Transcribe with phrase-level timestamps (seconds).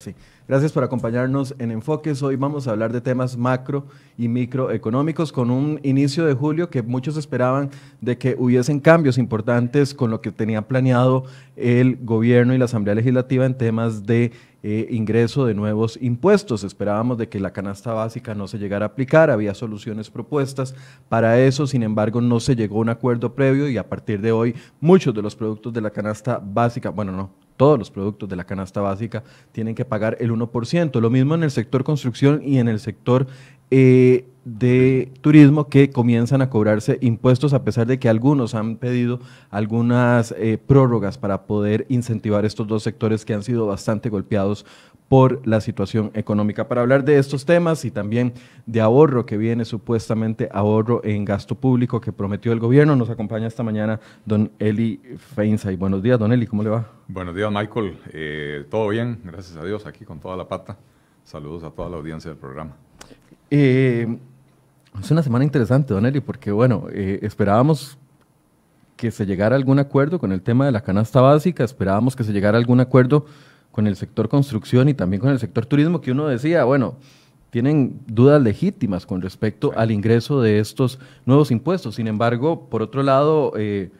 [0.00, 0.14] Sí.
[0.46, 2.22] Gracias por acompañarnos en Enfoques.
[2.22, 3.84] Hoy vamos a hablar de temas macro
[4.16, 9.94] y microeconómicos con un inicio de julio que muchos esperaban de que hubiesen cambios importantes
[9.94, 11.24] con lo que tenía planeado
[11.56, 14.30] el gobierno y la Asamblea Legislativa en temas de
[14.62, 16.62] eh, ingreso de nuevos impuestos.
[16.62, 20.76] Esperábamos de que la canasta básica no se llegara a aplicar, había soluciones propuestas
[21.08, 24.30] para eso, sin embargo no se llegó a un acuerdo previo y a partir de
[24.30, 28.36] hoy muchos de los productos de la canasta básica, bueno no, todos los productos de
[28.36, 29.22] la canasta básica
[29.52, 31.00] tienen que pagar el 1%.
[31.00, 33.26] Lo mismo en el sector construcción y en el sector
[33.70, 34.24] eh,
[34.56, 40.32] de turismo que comienzan a cobrarse impuestos a pesar de que algunos han pedido algunas
[40.38, 44.64] eh, prórrogas para poder incentivar estos dos sectores que han sido bastante golpeados
[45.08, 46.68] por la situación económica.
[46.68, 48.34] Para hablar de estos temas y también
[48.66, 53.46] de ahorro que viene supuestamente ahorro en gasto público que prometió el gobierno, nos acompaña
[53.46, 55.00] esta mañana don Eli
[55.34, 55.76] Feinsay.
[55.76, 56.90] Buenos días, don Eli, ¿cómo le va?
[57.08, 57.98] Buenos días, Michael.
[58.12, 60.76] Eh, Todo bien, gracias a Dios, aquí con toda la pata.
[61.24, 62.76] Saludos a toda la audiencia del programa.
[63.50, 64.18] Eh,
[65.00, 67.98] es una semana interesante, don Eli, porque bueno, eh, esperábamos
[68.96, 72.24] que se llegara a algún acuerdo con el tema de la canasta básica, esperábamos que
[72.24, 73.26] se llegara a algún acuerdo
[73.70, 76.96] con el sector construcción y también con el sector turismo, que uno decía, bueno,
[77.50, 81.94] tienen dudas legítimas con respecto al ingreso de estos nuevos impuestos.
[81.94, 83.90] Sin embargo, por otro lado, eh,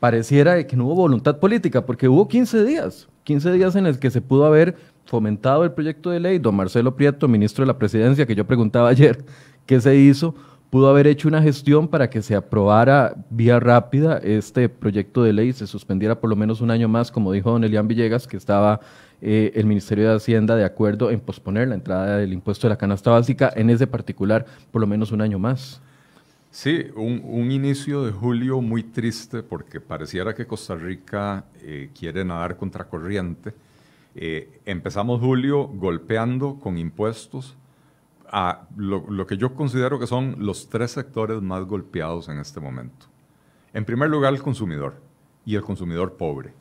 [0.00, 4.10] pareciera que no hubo voluntad política, porque hubo 15 días, 15 días en los que
[4.10, 6.38] se pudo haber fomentado el proyecto de ley.
[6.38, 9.24] Don Marcelo Prieto, ministro de la Presidencia, que yo preguntaba ayer
[9.66, 10.34] qué se hizo,
[10.70, 15.52] pudo haber hecho una gestión para que se aprobara vía rápida este proyecto de ley,
[15.52, 18.80] se suspendiera por lo menos un año más, como dijo don Elian Villegas, que estaba
[19.20, 22.78] eh, el Ministerio de Hacienda de acuerdo en posponer la entrada del impuesto de la
[22.78, 25.80] canasta básica, en ese particular, por lo menos un año más.
[26.50, 32.56] Sí, un, inicio de julio muy triste porque pareciera que Costa Rica eh, quiere nadar
[32.56, 33.52] contracorriente.
[34.14, 37.56] Eh, empezamos julio golpeando con impuestos
[38.38, 43.06] a lo, que yo considero que son los tres sectores más golpeados en este momento.
[43.72, 45.00] En primer lugar, el consumidor
[45.46, 46.52] y el consumidor pobre,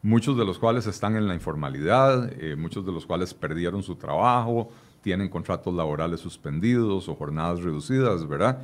[0.00, 3.96] muchos de los cuales están en la informalidad, eh, muchos de los cuales perdieron su
[3.96, 4.70] trabajo,
[5.02, 8.62] tienen contratos laborales suspendidos o jornadas reducidas, ¿verdad?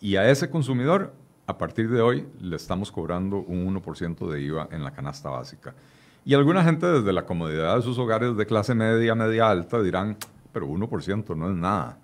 [0.00, 1.12] Y a ese consumidor,
[1.48, 5.74] a partir de hoy, le estamos cobrando un 1% de IVA en la canasta básica.
[6.24, 10.16] Y alguna gente desde la comodidad de sus hogares de clase media, media alta dirán,
[10.56, 11.98] pero 1% no es nada.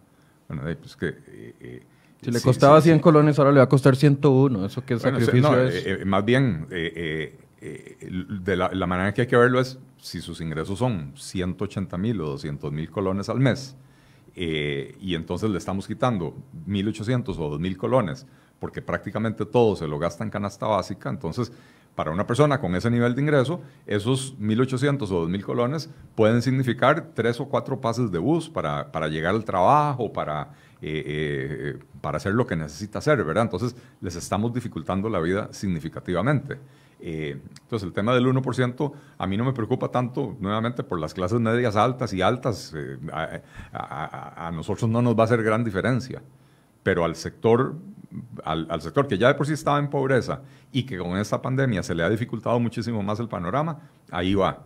[0.47, 1.09] Bueno, pues que...
[1.09, 1.83] Eh, eh,
[2.21, 4.67] si le costaba 100 colones, ahora le va a costar 101.
[4.67, 5.87] ¿Eso qué sacrificio es?
[5.87, 7.37] Eh, más bien, de
[8.55, 12.71] la, manera que hay que verlo es si sus ingresos son 180 mil o 200
[12.71, 13.75] mil colones al mes
[14.35, 16.37] y entonces le estamos quitando
[16.69, 18.27] 1.800 o 2.000 colones
[18.59, 21.53] porque prácticamente todo se lo gasta en canasta básica, entonces
[21.95, 27.13] para una persona con ese nivel de ingreso, esos 1.800 o 2.000 colones pueden significar
[27.15, 32.17] tres o cuatro pases de bus para, para llegar al trabajo, para, eh, eh, para
[32.17, 33.45] hacer lo que necesita hacer, ¿verdad?
[33.45, 36.59] Entonces, les estamos dificultando la vida significativamente.
[36.99, 41.13] Eh, entonces, el tema del 1% a mí no me preocupa tanto, nuevamente, por las
[41.13, 42.75] clases medias altas y altas.
[43.13, 46.23] a, a nosotros no nos va a hacer gran diferencia,
[46.83, 47.75] pero al sector
[48.45, 50.43] al, sector que ya de por sí estaba en pobreza
[50.73, 53.79] y que con esta pandemia se le ha dificultado muchísimo más el panorama,
[54.11, 54.65] ahí va.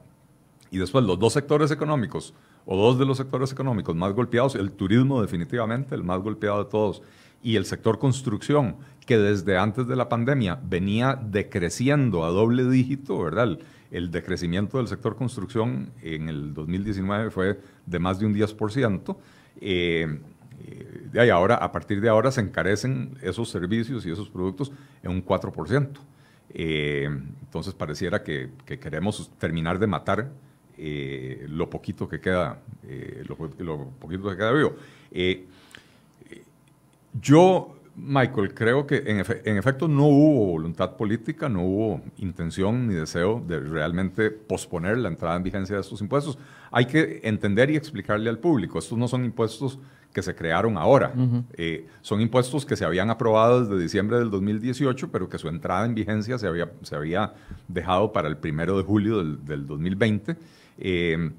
[0.71, 4.73] Y después los dos sectores económicos, o dos de los sectores económicos más golpeados, el
[4.73, 7.03] turismo definitivamente, el más golpeado de todos,
[7.43, 13.19] y el sector construcción, que desde antes de la pandemia venía decreciendo a doble dígito,
[13.23, 13.59] ¿verdad?
[13.93, 19.17] El, decrecimiento del sector construcción en el 2019 fue de más de un 10%.
[19.61, 20.19] Eh,
[21.12, 24.72] y ahora, a partir de ahora se encarecen esos servicios y esos productos
[25.03, 25.89] en un 4%.
[26.50, 27.09] Eh,
[27.43, 30.31] entonces pareciera que, queremos terminar de matar
[30.78, 33.37] eh, lo poquito que queda, eh, lo,
[33.99, 34.77] poquito que queda vivo.
[37.21, 42.94] yo, Michael, creo que en, en, efecto no hubo voluntad política, no hubo intención ni
[42.94, 46.38] deseo de realmente posponer la entrada en vigencia de estos impuestos.
[46.71, 49.79] Hay que entender y explicarle al público, estos no son impuestos
[50.17, 51.13] que se crearon ahora.
[51.59, 55.85] Eh, son impuestos que se habían aprobado desde diciembre del 2018, pero que su entrada
[55.85, 57.35] en vigencia se había, se había
[57.69, 60.35] dejado para el primero de julio del, 2020.
[60.79, 61.31] Eh,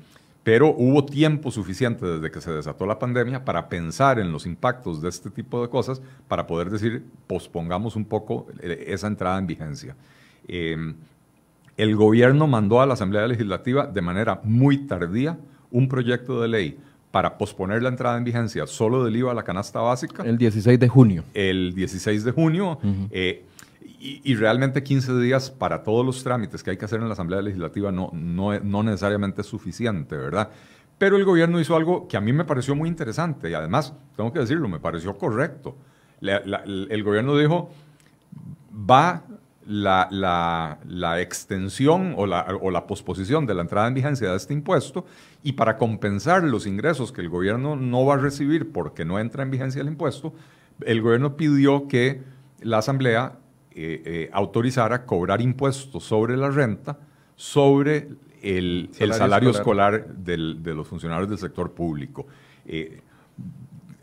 [0.44, 5.02] pero hubo tiempo suficiente desde que se desató la pandemia para pensar en los impactos
[5.02, 9.48] de este tipo de cosas, para poder decir, pospongamos un poco eh, esa entrada en
[9.48, 9.96] vigencia.
[10.48, 15.36] el gobierno mandó a la Asamblea Legislativa de manera muy tardía
[15.72, 16.80] un proyecto de ley
[17.18, 20.22] para posponer la entrada en vigencia solo del IVA a la canasta básica.
[20.22, 21.24] El 16 de junio.
[21.34, 22.78] El 16 de junio.
[23.10, 23.44] Eh,
[24.00, 27.42] y, realmente 15 días para todos los trámites que hay que hacer en la Asamblea
[27.42, 30.52] Legislativa no, no, no necesariamente es suficiente, ¿verdad?
[31.00, 34.32] Pero el gobierno hizo algo que a mí me pareció muy interesante y además, tengo
[34.32, 35.76] que decirlo, me pareció correcto.
[36.22, 37.72] el gobierno dijo,
[38.72, 39.24] va
[39.68, 44.54] la, la, extensión o la, o la, posposición de la entrada en vigencia de este
[44.54, 45.06] impuesto
[45.44, 49.44] y para compensar los ingresos que el gobierno no va a recibir porque no entra
[49.44, 50.34] en vigencia el impuesto,
[50.86, 52.22] el gobierno pidió que
[52.62, 53.40] la Asamblea
[53.72, 56.98] eh, eh, autorizara cobrar impuestos sobre la renta
[57.36, 58.10] sobre
[58.42, 62.26] el salario, escolar, de los funcionarios del sector público.
[62.66, 63.02] Eh,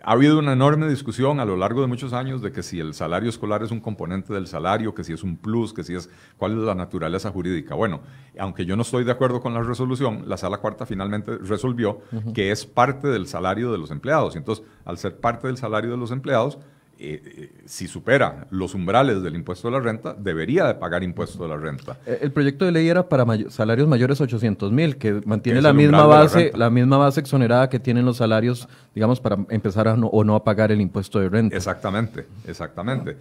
[0.07, 2.93] ha habido una enorme discusión a lo largo de muchos años de que si el
[2.93, 6.11] salario escolar es un componente del salario, que si es un plus, que si es
[6.37, 7.75] cuál es la naturaleza jurídica.
[7.75, 8.03] Bueno,
[8.39, 12.01] aunque yo no estoy de acuerdo con la resolución, la sala cuarta finalmente resolvió
[12.35, 14.35] que es parte del salario de los empleados.
[14.35, 16.59] Y entonces, al ser parte del salario de los empleados,
[16.99, 21.43] eh, eh, si supera los umbrales del impuesto de la renta, debería de pagar impuesto
[21.43, 21.99] de la renta.
[22.07, 25.73] Eh, el proyecto de ley era para salarios mayores a 800 mil, que mantiene la
[25.73, 30.07] misma base, la, misma base exonerada que tienen los salarios, digamos, para empezar a no,
[30.07, 31.57] o no a pagar el impuesto de renta.
[31.57, 33.17] Exactamente, exactamente.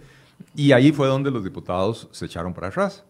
[0.54, 3.04] Y ahí fue donde los diputados se echaron para atrás,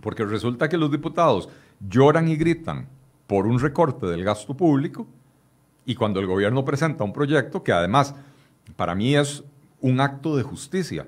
[0.00, 1.48] porque resulta que los diputados
[1.86, 2.88] lloran y gritan
[3.26, 5.06] por un recorte del gasto público,
[5.84, 8.14] y cuando el gobierno presenta un proyecto que además
[8.76, 9.44] para mí es
[9.82, 11.06] un acto de justicia.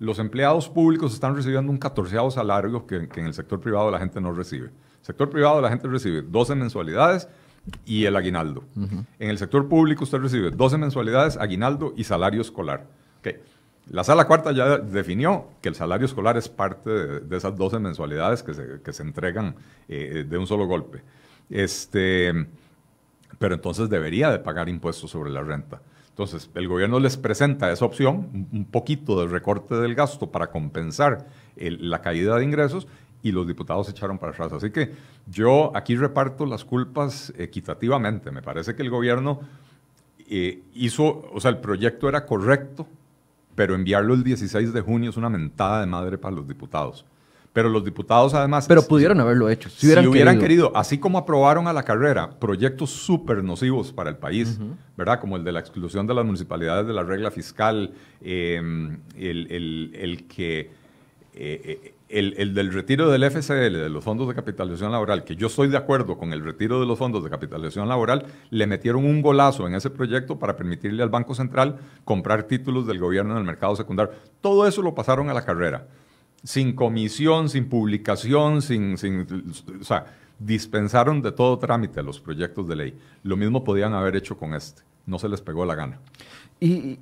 [0.00, 4.20] Los empleados públicos están recibiendo un catorceavo salario que, en el sector privado la gente
[4.20, 4.66] no recibe.
[4.66, 7.28] El sector privado la gente recibe 12 mensualidades
[7.86, 8.64] y el aguinaldo.
[8.74, 12.86] En el sector público usted recibe 12 mensualidades, aguinaldo y salario escolar.
[13.90, 18.42] La sala cuarta ya definió que el salario escolar es parte de, esas 12 mensualidades
[18.42, 19.54] que se, entregan
[19.88, 21.02] eh, de un solo golpe.
[21.50, 22.32] Este,
[23.38, 25.82] pero entonces debería de pagar impuestos sobre la renta.
[26.14, 31.26] Entonces, el gobierno les presenta esa opción, un poquito de recorte del gasto para compensar
[31.56, 32.86] la caída de ingresos
[33.24, 34.52] y los diputados se echaron para atrás.
[34.52, 34.92] Así que
[35.26, 38.30] yo aquí reparto las culpas equitativamente.
[38.30, 39.40] Me parece que el gobierno
[40.28, 42.86] eh, hizo, o sea, el proyecto era correcto,
[43.56, 47.04] pero enviarlo el 16 de junio es una mentada de madre para los diputados.
[47.54, 48.66] Pero los diputados además...
[48.66, 49.70] Pero pudieron haberlo hecho.
[49.70, 50.72] Si hubieran, querido.
[50.74, 54.58] así como aprobaron a la carrera proyectos súper nocivos para el país,
[54.96, 55.20] ¿verdad?
[55.20, 60.72] Como el de la exclusión de las municipalidades de la regla fiscal, em, el, que...
[61.32, 65.46] Eh, el, el, del retiro del FCL, de los fondos de capitalización laboral, que yo
[65.46, 69.22] estoy de acuerdo con el retiro de los fondos de capitalización laboral, le metieron un
[69.22, 73.44] golazo en ese proyecto para permitirle al Banco Central comprar títulos del gobierno en el
[73.44, 74.12] mercado secundario.
[74.40, 75.86] Todo eso lo pasaron a la carrera
[76.44, 78.96] sin comisión, sin publicación, sin,
[79.80, 80.06] o sea,
[80.38, 82.98] dispensaron de todo trámite los proyectos de ley.
[83.22, 84.82] Lo mismo podían haber hecho con este.
[85.06, 85.98] No se les pegó la gana.
[86.60, 86.98] Y,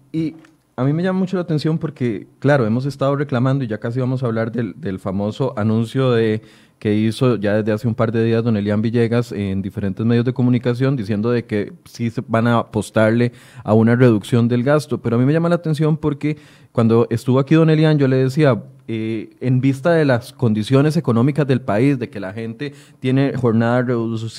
[0.75, 4.01] a mí me llama mucho la atención porque, claro, hemos estado reclamando y ya casi
[4.01, 6.41] vamos a hablar del, del famoso anuncio de
[6.83, 10.25] que hizo ya desde hace un par de días don Elian Villegas en diferentes medios
[10.25, 13.31] de comunicación diciendo de que sí van a apostarle
[13.63, 15.01] a una reducción del gasto.
[15.01, 16.39] Pero a mí me llama la atención porque
[16.73, 21.47] cuando estuvo aquí don Elian yo le decía, eh, en vista de las condiciones económicas
[21.47, 23.87] del país, de que la gente tiene jornadas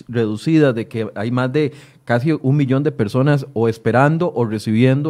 [0.07, 1.71] reducidas, de que hay más de
[2.05, 5.09] casi un millón de personas o esperando o recibiendo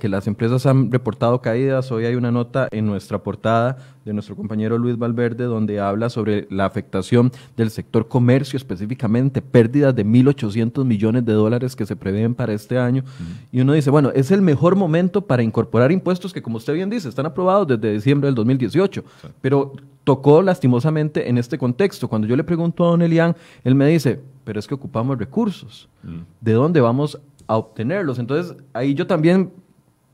[0.00, 1.92] que las empresas han reportado caídas.
[1.92, 6.46] Hoy hay una nota en nuestra portada de nuestro compañero Luis Valverde donde habla sobre
[6.50, 12.34] la afectación del sector comercio, específicamente pérdidas de 1.800 millones de dólares que se prevén
[12.34, 13.04] para este año.
[13.52, 16.90] Y uno dice, bueno, es el mejor momento para incorporar impuestos que, como usted bien
[16.90, 19.04] dice, están aprobados desde diciembre del 2018,
[19.40, 19.72] pero
[20.04, 22.08] tocó lastimosamente en este contexto.
[22.08, 23.34] Cuando yo le pregunto a don Elian,
[23.64, 25.88] él me dice, pero es que ocupamos recursos.
[26.02, 26.18] Mm.
[26.40, 28.18] ¿De dónde vamos a obtenerlos?
[28.18, 29.50] Entonces, ahí yo también,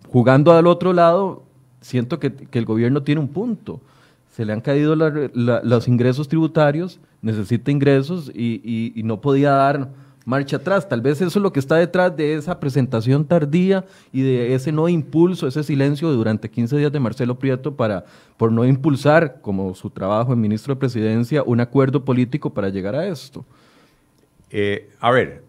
[0.09, 1.43] jugando al otro lado,
[1.81, 3.81] siento que, el gobierno tiene un punto.
[4.31, 9.91] Se le han caído los ingresos tributarios, necesita ingresos y no podía dar
[10.25, 10.89] marcha atrás.
[10.89, 14.73] Tal vez eso es lo que está detrás de esa presentación tardía y de ese
[14.73, 18.05] no impulso, ese silencio durante 15 días de Marcelo Prieto para,
[18.37, 22.95] por no impulsar, como su trabajo en ministro de Presidencia, un acuerdo político para llegar
[22.95, 23.45] a esto.
[24.51, 25.43] Eh, a ver,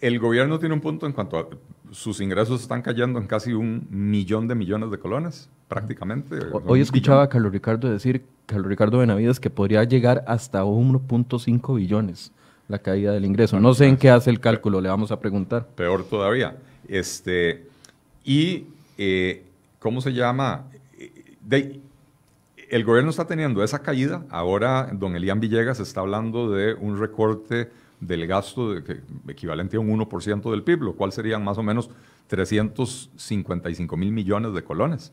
[0.00, 1.46] el gobierno tiene un punto en cuanto a
[1.92, 6.36] sus ingresos están cayendo en casi un millón de millones de colones, prácticamente.
[6.66, 12.32] Hoy escuchaba a Carlos Ricardo decir, Carlos Ricardo Benavides, que podría llegar hasta 1.5 billones
[12.68, 13.60] la caída del ingreso.
[13.60, 15.66] No sé en qué hace el cálculo, le vamos a preguntar.
[15.74, 16.56] Peor todavía.
[16.88, 17.66] Este,
[18.24, 18.66] y,
[18.98, 19.44] eh,
[19.78, 20.64] ¿cómo se llama?
[22.68, 24.24] el gobierno está teniendo esa caída.
[24.30, 27.70] Ahora, don Elian Villegas está hablando de un recorte
[28.00, 31.90] del gasto de, equivalente a un 1% del PIB, lo cual serían más o menos
[32.26, 35.12] 355 mil millones de colones.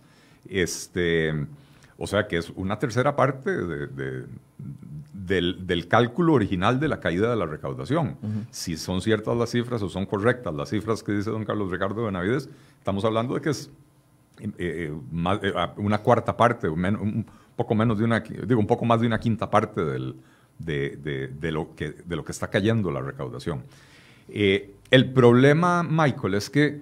[0.50, 1.46] Este,
[1.98, 4.26] o sea que es una tercera parte de,
[5.14, 8.18] del, cálculo original de la caída de la recaudación.
[8.50, 12.04] Si son ciertas las cifras o son correctas las cifras que dice don Carlos Ricardo
[12.04, 13.70] Benavides, estamos hablando de que es
[14.40, 19.00] eh, eh, eh, una cuarta parte, un poco menos de una, digo, un poco más
[19.02, 20.16] de una quinta parte del,
[20.58, 23.64] de, lo que, de lo que está cayendo la recaudación.
[24.28, 26.82] el problema, Michael, es que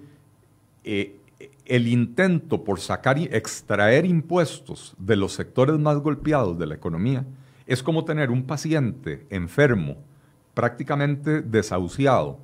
[0.84, 7.26] el intento por sacar, extraer impuestos de los sectores más golpeados de la economía
[7.72, 9.98] es como tener un paciente enfermo,
[10.54, 12.40] prácticamente desahuciado,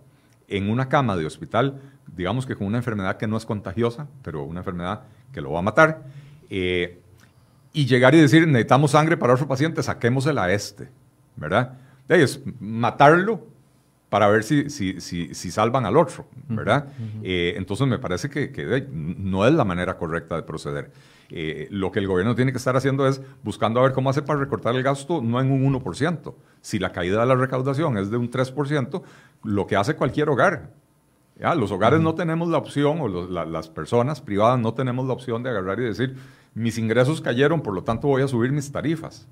[0.47, 1.81] en una cama de hospital,
[2.15, 5.01] digamos que con una enfermedad que no es contagiosa, pero una enfermedad
[5.33, 6.05] que lo va a matar,
[6.49, 6.99] eh,
[7.73, 10.87] y llegar y decir, necesitamos sangre para otro paciente, saquémosela a este,
[11.35, 11.73] ¿verdad?
[12.07, 13.45] Es matarlo
[14.09, 16.87] para ver si, si, si, si, salvan al otro, ¿verdad?
[17.21, 20.91] Eh, entonces me parece que, que, no es la manera correcta de proceder.
[21.29, 24.21] Eh, lo que el gobierno tiene que estar haciendo es buscando a ver cómo hace
[24.21, 26.35] para recortar el gasto, no en un 1%.
[26.61, 29.01] Si la caída de la recaudación es de un 3%,
[29.43, 30.71] lo que hace cualquier hogar.
[31.39, 31.55] ¿ya?
[31.55, 35.49] Los hogares no tenemos la opción, o las personas privadas no tenemos la opción de
[35.49, 36.17] agarrar y decir,
[36.53, 39.27] mis ingresos cayeron, por lo tanto voy a subir mis tarifas.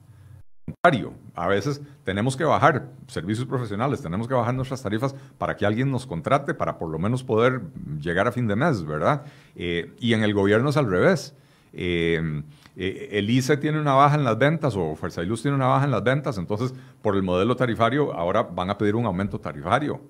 [1.33, 5.89] A veces tenemos que bajar servicios profesionales, tenemos que bajar nuestras tarifas para que alguien
[5.89, 7.61] nos contrate, para por lo menos poder
[7.99, 9.23] llegar a fin de mes, ¿verdad?
[9.55, 11.35] Eh, y en el gobierno es al revés.
[11.77, 12.43] Eh,
[12.75, 15.67] eh, el ICE tiene una baja en las ventas o Fuerza y Luz tiene una
[15.67, 19.39] baja en las ventas, entonces por el modelo tarifario ahora van a pedir un aumento
[19.39, 20.01] tarifario,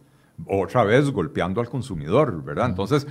[0.46, 2.70] otra vez golpeando al consumidor, ¿verdad?
[2.70, 3.08] Entonces,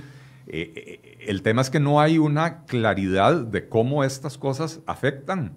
[0.47, 5.53] el tema es que no hay una claridad de cómo estas cosas afectan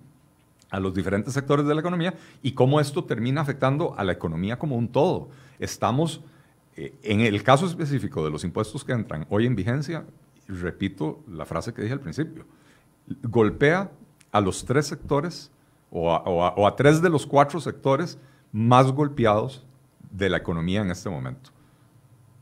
[0.71, 4.59] a los diferentes sectores de la economía y cómo esto termina afectando a la economía
[4.59, 5.31] como un todo.
[5.59, 6.23] Estamos,
[6.77, 10.05] eh, en el caso específico de los impuestos que entran hoy en vigencia,
[10.47, 12.45] repito la frase que dije al principio,
[13.23, 13.91] golpea
[14.33, 15.51] a los tres sectores
[15.91, 18.19] o a, tres de los cuatro sectores
[18.53, 19.65] más golpeados
[20.11, 21.51] de la economía en este momento.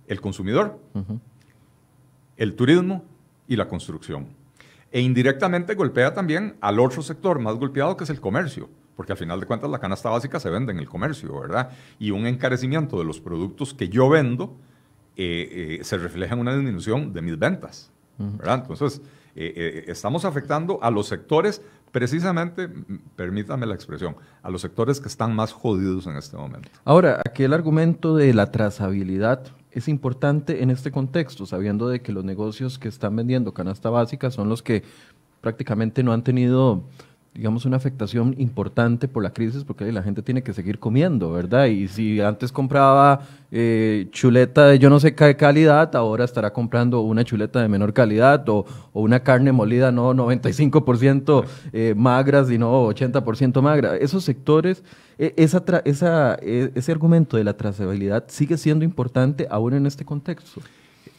[0.06, 0.78] El consumidor,
[2.36, 3.04] el turismo
[3.46, 4.28] y la construcción
[4.92, 9.18] e indirectamente golpea también al otro sector más golpeado que es el comercio, porque al
[9.18, 11.70] final de cuentas la canasta básica se vende en el comercio, ¿verdad?
[11.98, 14.56] Y un encarecimiento de los productos que yo vendo
[15.16, 18.60] eh, eh, se refleja en una disminución de mis ventas, ¿verdad?
[18.62, 19.02] Entonces,
[19.36, 21.62] eh, estamos afectando a los sectores,
[21.92, 22.68] precisamente,
[23.16, 26.68] permítame la expresión, a los sectores que están más jodidos en este momento.
[26.84, 32.24] Ahora, aquel argumento de la trazabilidad es importante en este contexto, sabiendo de que los
[32.24, 34.82] negocios que están vendiendo canasta básica son los que
[35.42, 36.82] prácticamente no han tenido
[37.36, 41.66] digamos, una afectación importante por la crisis porque la gente tiene que seguir comiendo, ¿verdad?
[41.66, 47.00] Y si antes compraba eh, chuleta de yo no sé qué calidad, ahora estará comprando
[47.00, 53.60] una chuleta de menor calidad o, una carne molida no 95% eh, magra, sino 80%
[53.60, 53.96] magra.
[53.96, 54.82] Esos sectores,
[55.18, 60.04] e, esa esa, e, ese argumento de la trazabilidad sigue siendo importante aún en este
[60.04, 60.62] contexto.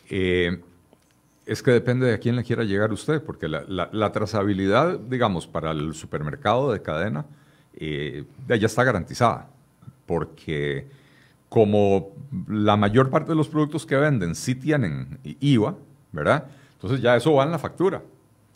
[0.10, 0.62] Eh,
[1.48, 5.72] es que depende de a quién le quiera llegar usted, porque la, trazabilidad, digamos, para
[5.72, 7.26] el supermercado de cadena,
[7.74, 9.50] eh, ya está garantizada,
[10.06, 10.88] porque
[11.48, 12.10] como
[12.48, 15.76] la mayor parte de los productos que venden sí tienen IVA,
[16.12, 16.46] ¿verdad?
[16.74, 18.02] Entonces ya eso va en la factura.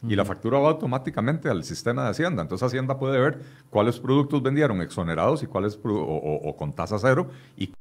[0.08, 2.42] Y la factura va automáticamente al sistema de Hacienda.
[2.42, 7.72] Entonces Hacienda puede ver cuáles productos vendieron exonerados y cuáles o, con tasa cero y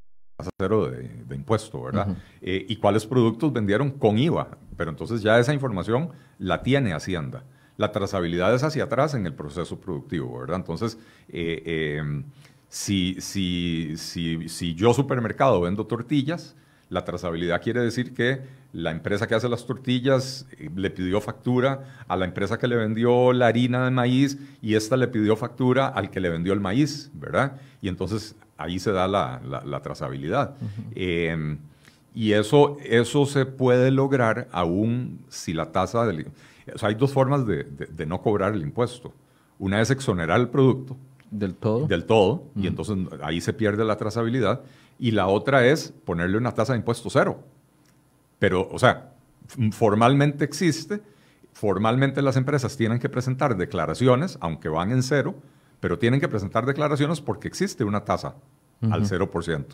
[0.58, 2.08] cero de, impuesto, ¿verdad?
[2.42, 4.48] Eh, y cuáles productos vendieron con IVA.
[4.80, 6.08] Pero entonces ya esa información
[6.38, 7.44] la tiene Hacienda.
[7.76, 10.56] La trazabilidad es hacia atrás en el proceso productivo, ¿verdad?
[10.56, 10.96] Entonces,
[11.28, 12.24] eh, em,
[12.70, 16.56] si, si, si, si yo supermercado vendo tortillas,
[16.88, 18.40] la trazabilidad quiere decir que
[18.72, 22.76] la empresa que hace las tortillas eh, le pidió factura a la empresa que le
[22.76, 26.60] vendió la harina de maíz y esta le pidió factura al que le vendió el
[26.60, 27.60] maíz, ¿verdad?
[27.82, 30.54] Y entonces ahí se da la, trazabilidad.
[30.94, 31.58] Em,
[32.14, 36.28] y eso, eso se puede lograr aún si la tasa del...
[36.74, 39.12] O sea, hay dos formas de, no cobrar el impuesto.
[39.58, 40.96] Una es exonerar el producto.
[41.30, 41.86] Del todo.
[41.86, 44.62] Del todo, y entonces ahí se pierde la trazabilidad.
[44.98, 47.42] Y la otra es ponerle una tasa de impuesto cero.
[48.38, 49.12] Pero, o sea,
[49.72, 51.00] formalmente existe,
[51.52, 55.36] formalmente las empresas tienen que presentar declaraciones, aunque van en cero,
[55.78, 58.34] pero tienen que presentar declaraciones porque existe una tasa
[58.82, 59.66] al 0%.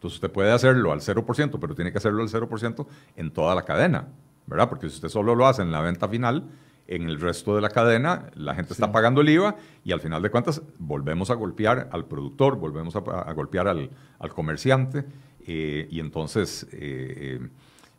[0.00, 3.66] Entonces usted puede hacerlo al 0%, pero tiene que hacerlo al 0% en toda la
[3.66, 4.08] cadena,
[4.46, 4.66] ¿verdad?
[4.70, 6.48] Porque si usted solo lo hace en la venta final,
[6.88, 10.22] en el resto de la cadena la gente está pagando el IVA y al final
[10.22, 13.00] de cuentas volvemos a golpear al productor, volvemos a,
[13.34, 13.90] golpear al,
[14.34, 15.04] comerciante
[15.46, 17.46] eh, y entonces eh,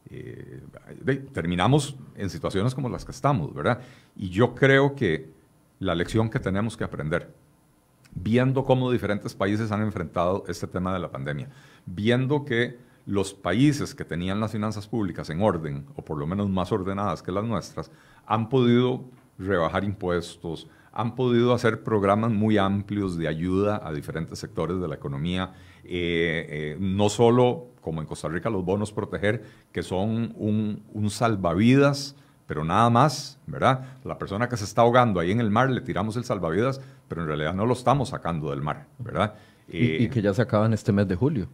[0.10, 0.60] eh,
[1.32, 3.80] terminamos en situaciones como las que estamos, ¿verdad?
[4.16, 5.30] Y yo creo que
[5.78, 7.32] la lección que tenemos que aprender
[8.14, 11.50] viendo cómo diferentes países han enfrentado este tema de la pandemia,
[11.86, 16.50] viendo que los países que tenían las finanzas públicas en orden, o por lo menos
[16.50, 17.92] más ordenadas que las nuestras,
[18.26, 19.04] han podido
[19.38, 24.96] rebajar impuestos, han podido hacer programas muy amplios de ayuda a diferentes sectores de la
[24.96, 30.84] economía, eh, eh, no solo como en Costa Rica los bonos proteger, que son un,
[30.94, 33.98] un, salvavidas, pero nada más, ¿verdad?
[34.04, 37.22] La persona que se está ahogando ahí en el mar, le tiramos el salvavidas, pero
[37.22, 39.36] en realidad no lo estamos sacando del mar, ¿verdad?
[39.68, 41.48] y, que ya se acaban este mes de julio.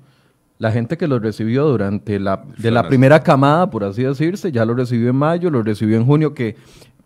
[0.60, 4.66] La gente que lo recibió durante la, de la primera camada, por así decirse, ya
[4.66, 6.56] lo recibió en mayo, lo recibió en junio, que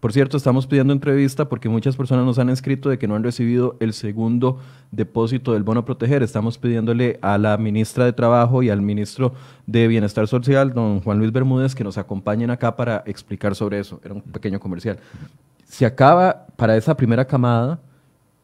[0.01, 3.23] por cierto, estamos pidiendo entrevista porque muchas personas nos han escrito de que no han
[3.23, 4.57] recibido el segundo
[4.89, 6.23] depósito del bono proteger.
[6.23, 9.35] Estamos pidiéndole a la ministra de Trabajo y al ministro
[9.67, 14.01] de Bienestar Social, don Juan Luis Bermúdez, que nos acompañen acá para explicar sobre eso.
[14.03, 14.97] Era un pequeño comercial.
[15.65, 17.79] Se acaba para esa primera camada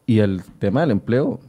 [0.06, 1.40] y el tema del empleo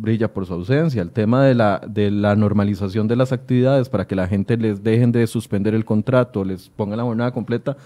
[0.00, 1.02] brilla por su ausencia.
[1.02, 4.82] El tema de la, de la normalización de las actividades para que la gente les
[4.82, 7.76] dejen de suspender el contrato, les ponga la jornada completa,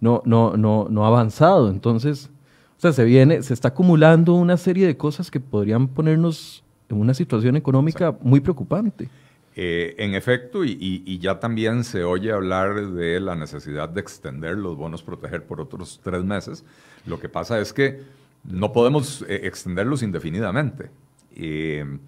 [0.00, 1.70] no, no, no, no ha avanzado.
[1.70, 2.30] Entonces,
[2.78, 6.98] o sea, se viene, se está acumulando una serie de cosas que podrían ponernos en
[6.98, 9.08] una situación económica muy preocupante.
[9.54, 14.56] Eh, en efecto, y, y, ya también se oye hablar de la necesidad de extender
[14.56, 16.64] los bonos proteger por otros tres meses.
[17.04, 18.00] Lo que pasa es que
[18.44, 20.90] no podemos eh, extenderlos indefinidamente.
[21.36, 21.98] Eh,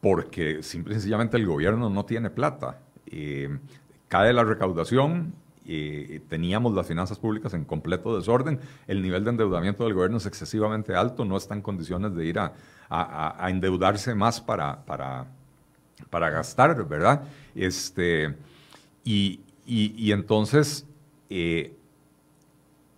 [0.00, 2.80] porque simple y sencillamente el gobierno no tiene plata.
[3.06, 3.48] Eh,
[4.08, 5.34] cae la recaudación,
[5.66, 10.26] eh, teníamos las finanzas públicas en completo desorden, el nivel de endeudamiento del gobierno es
[10.26, 12.52] excesivamente alto, no está en condiciones de ir a,
[13.48, 15.26] endeudarse más para, para,
[16.10, 17.22] para, gastar, ¿verdad?
[17.54, 18.36] Este,
[19.04, 20.86] y, y entonces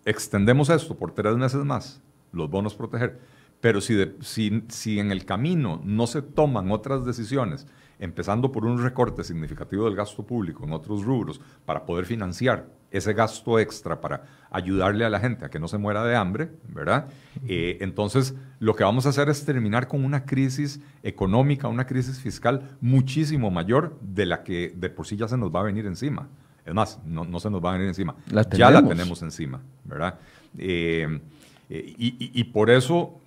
[0.05, 3.19] extendemos esto por tres meses más, los bonos proteger
[3.67, 7.67] pero si, si, en el camino no se toman otras decisiones,
[7.99, 13.13] empezando por un recorte significativo del gasto público en otros rubros para poder financiar ese
[13.13, 17.09] gasto extra para ayudarle a la gente a que no se muera de hambre, ¿verdad?
[17.49, 22.21] Eh, entonces, lo que vamos a hacer es terminar con una crisis económica, una crisis
[22.21, 25.87] fiscal muchísimo mayor de la que de por sí ya se nos va a venir
[25.87, 26.29] encima.
[26.65, 28.15] Es más, no, se nos va a venir encima.
[28.53, 30.21] ya la tenemos encima, ¿verdad?
[30.57, 31.21] Eh,
[31.69, 33.23] eh, y por eso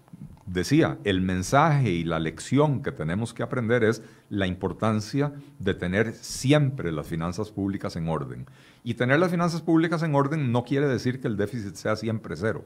[0.51, 6.13] decía, el mensaje y la lección que tenemos que aprender es la importancia de tener
[6.13, 8.45] siempre las finanzas públicas en orden.
[8.83, 12.35] Y tener las finanzas públicas en orden no quiere decir que el déficit sea siempre
[12.35, 12.65] cero.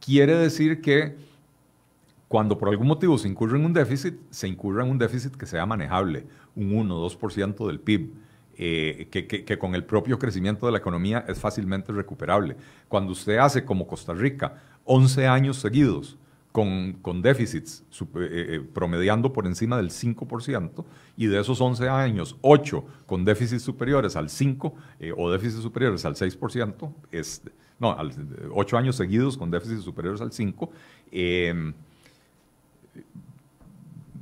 [0.00, 1.16] Quiere decir que
[2.28, 5.46] cuando por algún motivo se incurre en un déficit, se incurre en un déficit que
[5.46, 8.10] sea manejable, un 1 2% del PIB.
[8.62, 12.56] Eh, que, que, con el propio crecimiento de la economía es fácilmente recuperable.
[12.88, 16.18] Cuando usted hace como Costa Rica 11 años seguidos
[16.52, 20.84] con, con déficits eh, eh, promediando por encima del 5%,
[21.16, 26.04] y de esos 11 años, 8 con déficits superiores al 5 eh, o déficits superiores
[26.04, 27.42] al 6%, es,
[27.78, 27.96] no,
[28.52, 30.70] 8 años seguidos con déficits superiores al 5%,
[31.12, 31.72] em,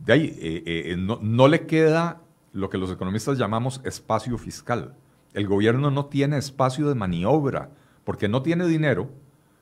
[0.04, 2.22] de ahí no, no le queda
[2.54, 4.94] lo que los economistas llamamos espacio fiscal.
[5.34, 7.70] El gobierno no tiene espacio de maniobra
[8.04, 9.10] porque no tiene dinero,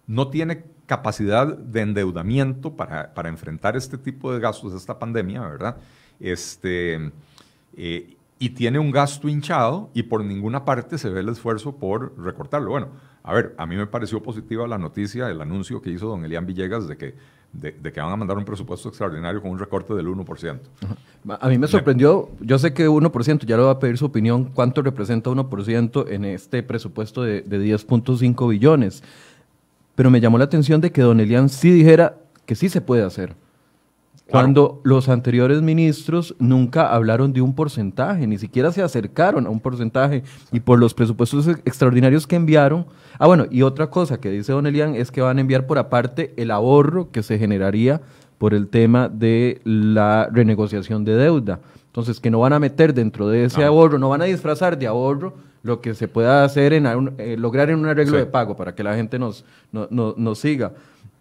[0.07, 5.77] no tiene capacidad de endeudamiento para, para, enfrentar este tipo de gastos esta pandemia, ¿verdad?
[6.21, 7.13] Este,
[7.77, 12.19] eh, y tiene un gasto hinchado y por ninguna parte se ve el esfuerzo por
[12.19, 12.71] recortarlo.
[12.71, 12.89] Bueno,
[13.23, 16.47] a ver, a mí me pareció positiva la noticia, el anuncio que hizo don Elian
[16.47, 17.15] Villegas de que,
[17.53, 20.61] de, que van a mandar un presupuesto extraordinario con un recorte del 1%.
[21.41, 24.45] A mí me sorprendió, yo sé que 1%, ya le voy a pedir su opinión,
[24.45, 29.03] ¿cuánto representa 1% en este presupuesto de, de 10.5 billones?
[29.97, 33.03] Pero me llamó la atención de que Don Elian sí dijera que sí se puede
[33.03, 33.35] hacer.
[34.29, 39.61] Cuando los anteriores ministros nunca hablaron de un porcentaje, ni siquiera se acercaron a un
[39.61, 42.87] porcentaje y por los presupuestos extraordinarios que enviaron.
[43.21, 45.79] Ah, bueno, y otra cosa que dice Don Elian es que van a enviar por
[45.79, 48.01] aparte el ahorro que se generaría
[48.39, 51.61] por el tema de la renegociación de deuda.
[51.97, 54.87] Entonces, que no van a meter dentro de ese ahorro, no van a disfrazar de
[54.87, 55.33] ahorro
[55.63, 56.85] lo que se pueda hacer en
[57.17, 60.75] eh, lograr en un arreglo de pago para que la gente nos, nos siga.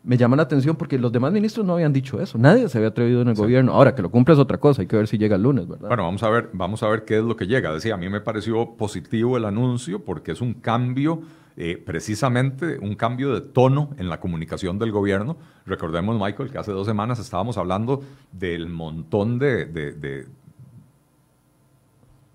[0.03, 2.37] Me llama la atención porque los demás ministros no habían dicho eso.
[2.37, 3.71] Nadie se había atrevido en el gobierno.
[3.71, 4.81] Ahora, que lo cumple es otra cosa.
[4.81, 5.87] Hay que ver si llega el lunes, ¿verdad?
[5.87, 7.71] Bueno, vamos a ver, vamos a ver qué es lo que llega.
[7.71, 11.21] Decía, a mí me pareció positivo el anuncio porque es un cambio,
[11.55, 15.37] eh, precisamente un cambio de tono en la comunicación del gobierno.
[15.65, 20.27] Recordemos, Michael, que hace dos semanas estábamos hablando del montón de, de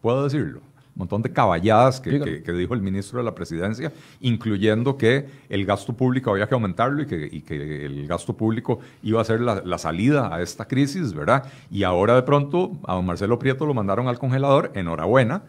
[0.01, 0.61] ¿puedo decirlo?
[1.01, 2.11] montón de caballadas que,
[2.53, 7.07] dijo el ministro de la presidencia, incluyendo que el gasto público había que aumentarlo y
[7.07, 11.51] que, el gasto público iba a ser la, salida a esta crisis, ¿verdad?
[11.71, 15.43] Y ahora de pronto a don Marcelo Prieto lo mandaron al congelador, enhorabuena,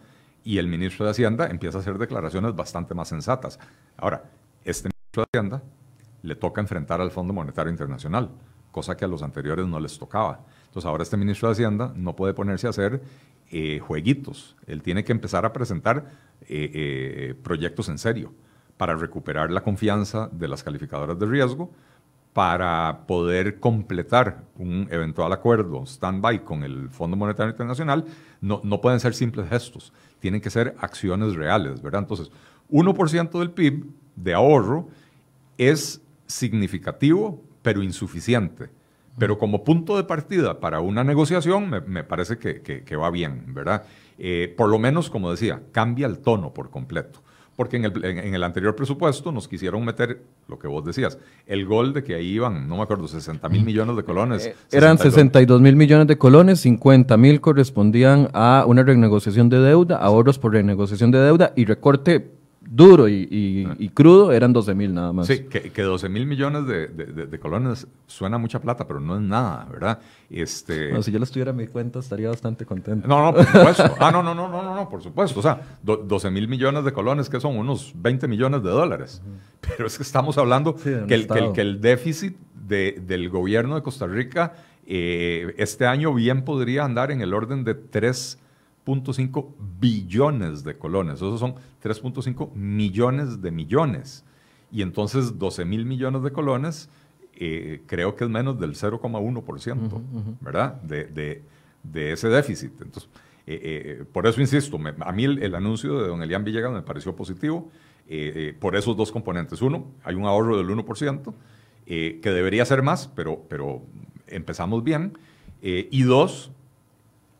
[0.43, 3.59] y el ministro de Hacienda empieza a hacer declaraciones bastante más sensatas.
[3.97, 4.23] Ahora,
[4.65, 5.61] este ministro de Hacienda
[6.23, 8.29] le toca enfrentar al Fondo Monetario Internacional,
[8.71, 10.39] cosa que a los anteriores no les tocaba.
[10.71, 13.01] Entonces ahora este ministro de Hacienda no puede ponerse a hacer
[13.51, 14.55] eh, jueguitos.
[14.65, 16.05] Él tiene que empezar a presentar
[16.47, 18.33] eh, eh, proyectos en serio
[18.77, 21.69] para recuperar la confianza de las calificadoras de riesgo,
[22.31, 28.05] para poder completar un eventual acuerdo stand-by con el Fondo Monetario Internacional,
[28.39, 32.03] no, no pueden ser simples gestos, tienen que ser acciones reales, ¿verdad?
[32.03, 32.31] Entonces,
[32.69, 33.85] 1% del PIB
[34.15, 34.87] de ahorro
[35.57, 38.69] es significativo, pero insuficiente
[39.17, 43.83] pero como punto de partida para una negociación me, parece que, va bien, ¿verdad?
[44.17, 47.21] Eh, por lo menos, como decía, cambia el tono por completo.
[47.55, 52.03] Porque en el, anterior presupuesto nos quisieron meter, lo que vos decías, el gol de
[52.03, 54.45] que ahí iban, no me acuerdo, 60 mil millones de colones.
[54.45, 59.97] Eh, eran 62 mil millones de colones, 50 mil correspondían a una renegociación de deuda,
[59.97, 63.27] ahorros por renegociación de deuda y recorte duro y,
[63.79, 65.27] y, crudo eran 12 mil nada más.
[65.27, 69.21] Sí, que, que 12 mil millones de, de, colones suena mucha plata, pero no es
[69.21, 69.99] nada, ¿verdad?
[70.29, 71.01] Este...
[71.01, 73.07] si yo lo estuviera en mi cuenta estaría bastante contento.
[73.07, 73.95] No, no, por supuesto.
[73.99, 75.39] ah, no, no, no, no, no, por supuesto.
[75.39, 79.21] O sea, 12 mil millones de colones, que son unos 20 millones de dólares.
[79.61, 83.81] Pero es que estamos hablando que, el, que, el, que, el, déficit del gobierno de
[83.81, 84.53] Costa Rica
[84.85, 88.39] eh, este año bien podría andar en el orden de 3
[88.85, 91.15] 3.5 billones de colones.
[91.15, 94.25] Esos son 3.5 millones de millones.
[94.71, 96.89] Y entonces 12 mil millones de colones
[97.43, 100.79] eh, creo que es menos del 0,1%, ¿verdad?
[100.81, 101.43] De,
[102.11, 102.71] ese déficit.
[102.81, 103.09] Entonces,
[103.47, 107.15] eh, eh, por eso insisto, a mí el, anuncio de don Elian Villegas me pareció
[107.15, 107.71] positivo
[108.59, 109.61] por esos dos componentes.
[109.61, 111.33] Uno, hay un ahorro del 1%,
[111.85, 113.81] que debería ser más, pero, pero
[114.27, 115.17] empezamos bien.
[115.61, 116.51] y dos,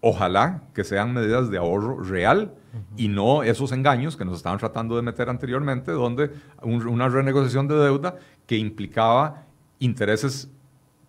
[0.01, 2.53] Ojalá que sean medidas de ahorro real
[2.97, 6.31] y no esos engaños que nos estaban tratando de meter anteriormente, donde
[6.63, 8.15] una renegociación de deuda
[8.47, 9.45] que implicaba
[9.77, 10.49] intereses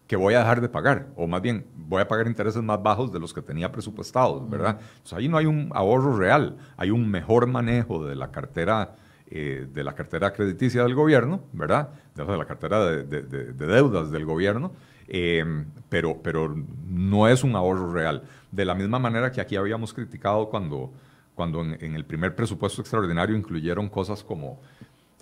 [0.07, 3.11] que voy a dejar de pagar, o más bien voy a pagar intereses más bajos
[3.11, 4.79] de los que tenía presupuestados, ¿verdad?
[4.79, 8.95] Entonces ahí no hay un ahorro real, hay un mejor manejo de la cartera,
[9.31, 11.89] eh, de la cartera crediticia del gobierno, ¿verdad?
[12.15, 13.05] De, la cartera de,
[13.55, 14.73] deudas del gobierno,
[15.15, 15.45] eh,
[15.91, 16.57] pero, pero
[16.89, 18.23] no es un ahorro real.
[18.51, 20.91] De la misma manera que aquí habíamos criticado cuando,
[21.35, 24.59] cuando en, el primer presupuesto extraordinario incluyeron cosas como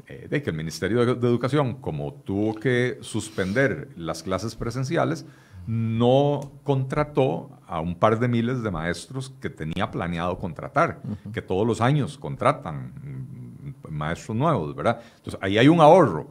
[0.07, 5.26] eh, de que el Ministerio de, Educación, como tuvo que suspender las clases presenciales,
[5.66, 11.66] no contrató a un par de miles de maestros que tenía planeado contratar, que todos
[11.66, 15.00] los años contratan mm, maestros nuevos, ¿verdad?
[15.16, 16.29] Entonces, ahí hay un ahorro.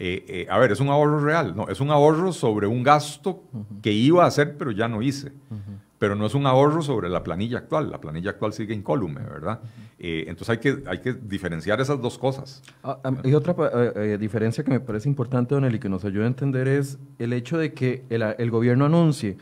[0.00, 3.42] Eh, eh, a ver, es un ahorro real, no, es un ahorro sobre un gasto
[3.82, 5.32] que iba a hacer, pero ya no hice
[5.98, 7.90] pero no es un ahorro sobre la planilla actual.
[7.90, 9.58] La planilla actual sigue incólume, ¿verdad?
[9.98, 12.62] Eh, entonces hay que, hay que diferenciar esas dos cosas.
[12.84, 13.56] Ah, y otra
[14.16, 17.58] diferencia que me parece importante, Don Eli, que nos ayuda a entender es el hecho
[17.58, 19.38] de que el, el gobierno anuncie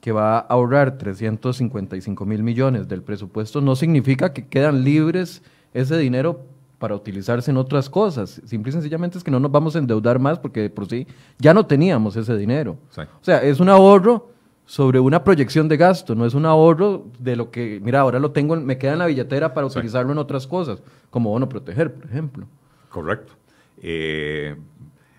[0.00, 5.42] que va a ahorrar 355 mil millones del presupuesto, no significa que quedan libres
[5.74, 6.46] ese dinero
[6.78, 8.40] para utilizarse en otras cosas.
[8.44, 11.06] Simple y sencillamente es que no nos vamos a endeudar más porque por sí
[11.38, 12.78] ya no teníamos ese dinero.
[12.96, 14.30] O sea, es un ahorro
[14.64, 18.32] sobre una proyección de gasto, no es un ahorro de lo que, mira, ahora lo
[18.32, 22.04] tengo, me queda en la billetera para utilizarlo en otras cosas, como bono proteger, por
[22.04, 22.46] ejemplo.
[22.90, 23.32] Correcto.
[23.80, 24.54] Eh,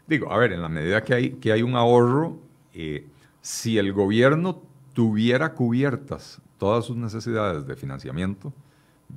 [0.08, 2.38] digo, a ver, en la medida que hay, que hay un ahorro,
[2.74, 3.08] eh,
[3.42, 4.62] si el gobierno
[4.94, 8.54] tuviera cubiertas todas sus necesidades de financiamiento,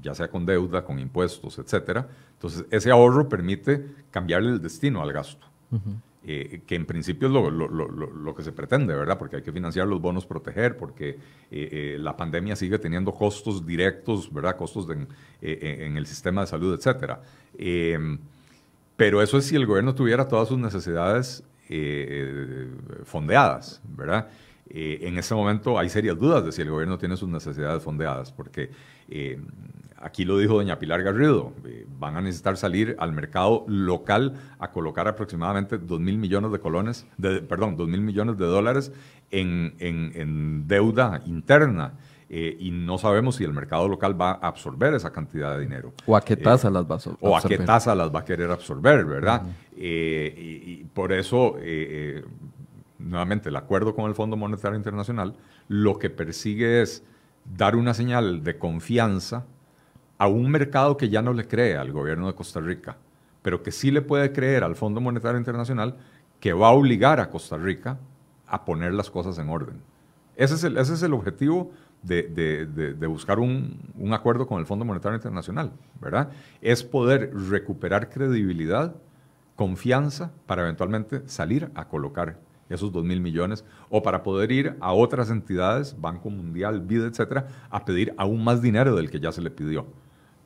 [0.00, 5.12] ya sea con deuda, con impuestos, etcétera, entonces ese ahorro permite cambiarle el destino al
[5.12, 5.46] gasto.
[6.24, 9.18] Eh, que en principio es lo, que se pretende, ¿verdad?
[9.18, 11.18] Porque hay que financiar los bonos proteger, porque eh,
[11.50, 14.56] eh, la pandemia sigue teniendo costos directos, ¿verdad?
[14.56, 14.86] Costos
[15.40, 17.22] en el sistema de salud, etcétera.
[18.96, 21.42] pero eso es si el gobierno tuviera todas sus necesidades
[23.04, 24.28] fondeadas, ¿verdad?
[24.74, 28.70] en ese momento hay serias dudas de si el gobierno tiene sus necesidades fondeadas, porque
[30.02, 34.72] Aquí lo dijo doña Pilar Garrido, eh, van a necesitar salir al mercado local a
[34.72, 38.92] colocar aproximadamente 2 mil millones de colones, de, perdón, 2 mil millones de dólares
[39.30, 41.94] en, deuda interna.
[42.34, 45.92] Eh, y no sabemos si el mercado local va a absorber esa cantidad de dinero.
[46.06, 47.18] O a qué tasa las va a absorber.
[47.20, 49.42] O a qué tasa las va a querer absorber, ¿verdad?
[49.76, 51.56] y, y, por eso,
[52.98, 55.34] nuevamente, el acuerdo con el Fondo Monetario Internacional
[55.68, 57.04] lo que persigue es
[57.44, 59.44] dar una señal de confianza
[60.22, 62.96] a un mercado que ya no le cree al gobierno de Costa Rica,
[63.42, 65.96] pero que sí le puede creer al Fondo Monetario Internacional
[66.38, 67.98] que va a obligar a Costa Rica
[68.46, 69.82] a poner las cosas en orden.
[70.36, 71.72] Ese es el, ese es el objetivo
[72.04, 76.30] de, buscar un, un, acuerdo con el Fondo Monetario Internacional, ¿verdad?
[76.60, 78.94] Es poder recuperar credibilidad,
[79.56, 84.92] confianza para eventualmente salir a colocar esos 2 mil millones o para poder ir a
[84.92, 89.42] otras entidades, Banco Mundial, BID, etcétera, a pedir aún más dinero del que ya se
[89.42, 89.86] le pidió.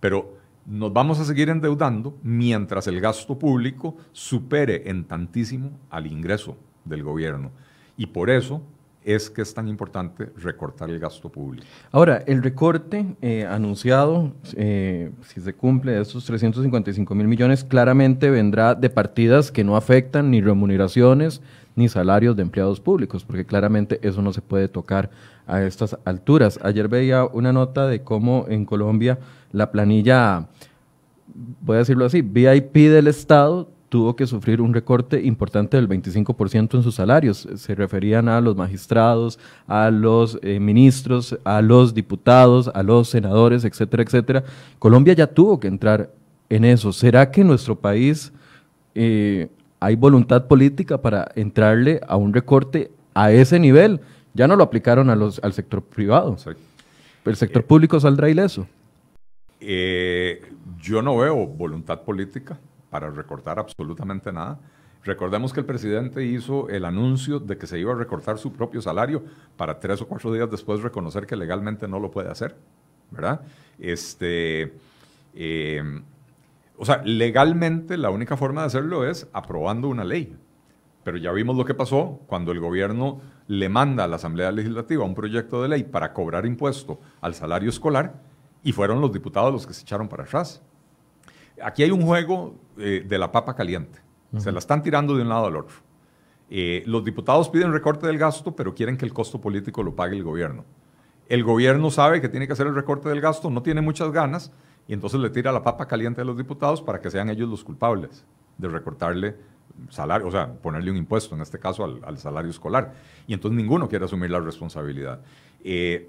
[0.00, 6.56] Pero nos vamos a seguir endeudando mientras el gasto público supere en tantísimo al ingreso
[6.84, 7.50] del gobierno.
[7.96, 8.62] Y por eso
[9.06, 11.64] es que es tan importante recortar el gasto público.
[11.92, 18.30] Ahora, el recorte eh, anunciado, eh, si se cumple, de estos 355 mil millones, claramente
[18.30, 21.40] vendrá de partidas que no afectan ni remuneraciones
[21.76, 25.10] ni salarios de empleados públicos, porque claramente eso no se puede tocar
[25.46, 26.58] a estas alturas.
[26.62, 29.18] Ayer veía una nota de cómo en Colombia
[29.52, 30.48] la planilla,
[31.60, 36.74] voy a decirlo así, VIP del Estado tuvo que sufrir un recorte importante del 25%
[36.74, 37.48] en sus salarios.
[37.54, 43.64] Se referían a los magistrados, a los eh, ministros, a los diputados, a los senadores,
[43.64, 44.44] etcétera, etcétera.
[44.78, 46.10] Colombia ya tuvo que entrar
[46.48, 46.92] en eso.
[46.92, 48.32] ¿Será que nuestro país
[48.94, 49.48] eh,
[49.80, 54.00] hay voluntad política para entrarle a un recorte a ese nivel?
[54.34, 56.36] Ya no lo aplicaron a los, al sector privado.
[57.24, 58.66] ¿El sector eh, público saldrá ileso?
[60.80, 62.56] yo no veo voluntad política
[62.90, 64.60] para recortar absolutamente nada.
[65.02, 68.82] Recordemos que el presidente hizo el anuncio de que se iba a recortar su propio
[68.82, 69.24] salario
[69.56, 72.56] para tres o cuatro días después reconocer que legalmente no lo puede hacer,
[73.10, 73.40] ¿verdad?
[73.78, 74.72] Este,
[75.34, 76.00] eh,
[76.78, 80.36] o sea, legalmente la única forma de hacerlo es aprobando una ley.
[81.04, 85.04] Pero ya vimos lo que pasó cuando el gobierno le manda a la Asamblea Legislativa
[85.04, 88.14] un proyecto de ley para cobrar impuesto al salario escolar
[88.62, 90.62] y fueron los diputados los que se echaron para atrás.
[91.62, 94.00] Aquí hay un juego eh, de la papa caliente.
[94.36, 95.76] Se la están tirando de un lado al otro.
[96.50, 100.16] Eh, los diputados piden recorte del gasto, pero quieren que el costo político lo pague
[100.16, 100.64] el gobierno.
[101.28, 104.52] El gobierno sabe que tiene que hacer el recorte del gasto, no tiene muchas ganas,
[104.88, 107.64] y entonces le tira la papa caliente a los diputados para que sean ellos los
[107.64, 108.24] culpables
[108.58, 109.36] de recortarle
[109.90, 112.94] salario, o sea, ponerle un impuesto, en este caso al, salario escolar.
[113.26, 115.20] Y entonces ninguno quiere asumir la responsabilidad.
[115.62, 116.08] Eh,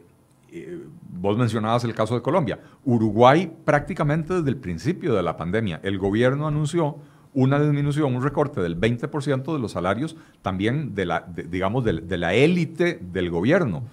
[0.51, 2.59] eh, vos mencionabas el caso de Colombia.
[2.85, 6.97] Uruguay prácticamente desde el principio de la pandemia, el gobierno anunció
[7.33, 12.33] una disminución, un recorte del 20% de los salarios también de la, digamos, de, la
[12.33, 13.83] élite del gobierno.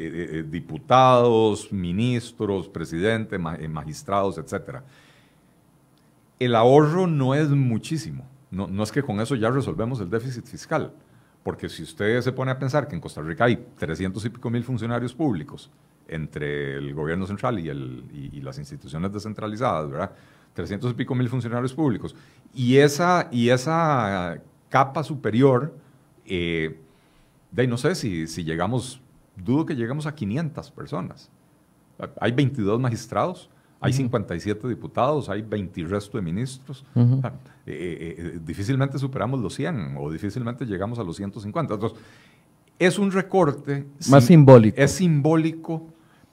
[0.00, 4.78] Mm, eh, eh, diputados, ministros, presidentes, magistrados, etc.
[6.38, 8.26] El ahorro no es muchísimo.
[8.50, 10.92] no es que con eso ya resolvemos el déficit fiscal
[11.42, 14.50] porque si usted se pone a pensar que en Costa Rica hay 300 y pico
[14.50, 15.70] mil funcionarios públicos
[16.08, 20.12] entre el gobierno central y, las instituciones descentralizadas, ¿verdad?
[20.54, 22.14] 300 y pico mil funcionarios públicos.
[22.54, 23.28] Y esa,
[24.68, 25.74] capa superior,
[26.26, 26.78] eh,
[27.52, 29.00] de no sé si llegamos,
[29.42, 31.30] dudo que lleguemos a 500 personas.
[32.20, 33.50] Hay 22 magistrados,
[33.80, 36.84] hay 57 diputados, hay 20 y resto de ministros.
[36.94, 37.02] Eh,
[37.66, 41.74] eh, eh, difícilmente superamos los 100 o difícilmente llegamos a los 150.
[41.74, 41.98] Entonces,
[42.78, 43.86] es un recorte.
[44.10, 44.80] Más simbólico.
[44.80, 45.86] Es simbólico,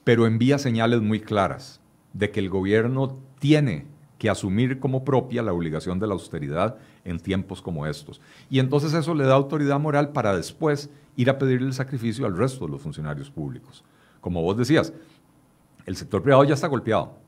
[0.04, 1.80] pero envía señales muy claras
[2.12, 3.86] de que el gobierno tiene
[4.18, 6.76] que asumir como propia la obligación de la austeridad
[7.08, 8.20] en tiempos como estos.
[8.50, 12.36] Y entonces eso le da autoridad moral para después ir a pedirle el sacrificio al
[12.36, 13.84] resto de los funcionarios públicos.
[14.20, 14.92] Como vos decías,
[15.86, 17.18] el sector privado ya está golpeado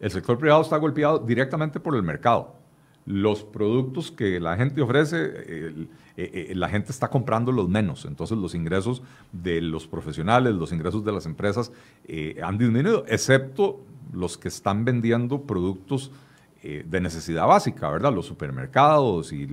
[0.00, 2.56] el sector privado está golpeado directamente por el mercado.
[3.04, 8.06] Los productos que la gente ofrece, eh, eh, la gente está comprando los menos.
[8.06, 11.70] Entonces los ingresos de los profesionales, los ingresos de las empresas
[12.04, 13.80] eh, han disminuido, excepto
[14.12, 16.10] los que están vendiendo productos
[16.62, 18.12] de necesidad básica, ¿verdad?
[18.12, 19.48] Los supermercados y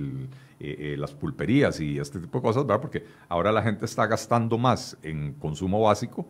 [0.96, 2.82] las pulperías y este tipo de cosas, ¿verdad?
[2.82, 6.28] Porque ahora la gente está gastando más en consumo básico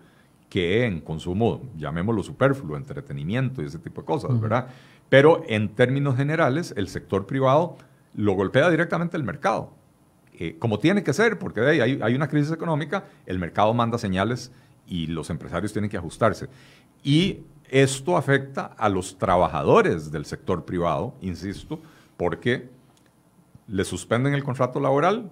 [0.48, 4.68] que en consumo, llamémoslo superfluo, entretenimiento y ese tipo de cosas, ¿verdad?
[5.08, 7.76] Pero en términos generales, el sector privado
[8.14, 9.74] lo golpea directamente el mercado.
[10.34, 14.52] Eh, como tiene que ser, porque hay, hay, una crisis económica, el mercado manda señales
[14.86, 16.48] y los empresarios tienen que ajustarse.
[17.02, 21.80] Y esto afecta a los trabajadores del sector privado, insisto,
[22.16, 22.68] porque
[23.66, 25.30] le suspenden el contrato laboral,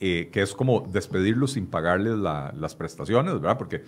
[0.00, 3.58] eh, que es como despedirlos sin pagarles las prestaciones, ¿verdad?
[3.58, 3.82] Porque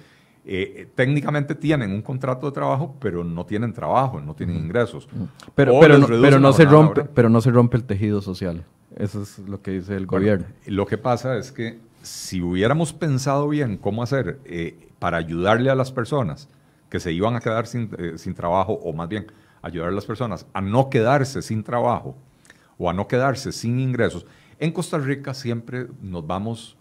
[0.44, 5.08] eh, técnicamente tienen un contrato de trabajo, pero no tienen trabajo, no tienen ingresos.
[5.54, 8.64] Pero, pero, no, pero no se rompe, pero no se rompe el tejido social.
[8.96, 10.46] Eso es lo que dice el gobierno.
[10.66, 15.74] Lo que pasa es que si hubiéramos pensado bien cómo hacer eh, para ayudarle a
[15.74, 16.48] las personas
[16.88, 19.26] que se iban a quedar sin, eh, sin trabajo, o más bien
[19.62, 22.16] ayudar a las personas a no quedarse sin trabajo
[22.78, 24.24] o a no quedarse sin ingresos,
[24.58, 26.76] en Costa Rica siempre nos vamos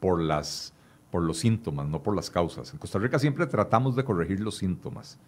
[0.00, 0.72] por, las,
[1.10, 2.72] por los síntomas, no por las causas.
[2.72, 5.18] En Costa Rica siempre tratamos de corregir los síntomas.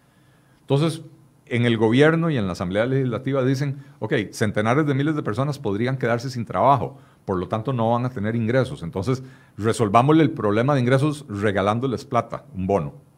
[0.61, 1.01] Entonces,
[1.47, 5.59] en el gobierno y en la Asamblea Legislativa dicen, ok, centenares de miles de personas
[5.59, 8.83] podrían quedarse sin trabajo, por lo tanto no van a tener ingresos.
[8.83, 9.21] Entonces,
[9.57, 13.10] resolvámosle el problema de ingresos regalándoles plata, un bono.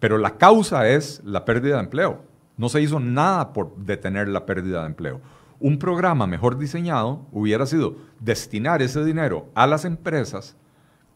[0.00, 2.22] Pero la causa es la pérdida de empleo.
[2.56, 5.20] No se hizo nada por detener la pérdida de empleo.
[5.60, 10.56] Un programa mejor diseñado hubiera sido destinar ese dinero a las empresas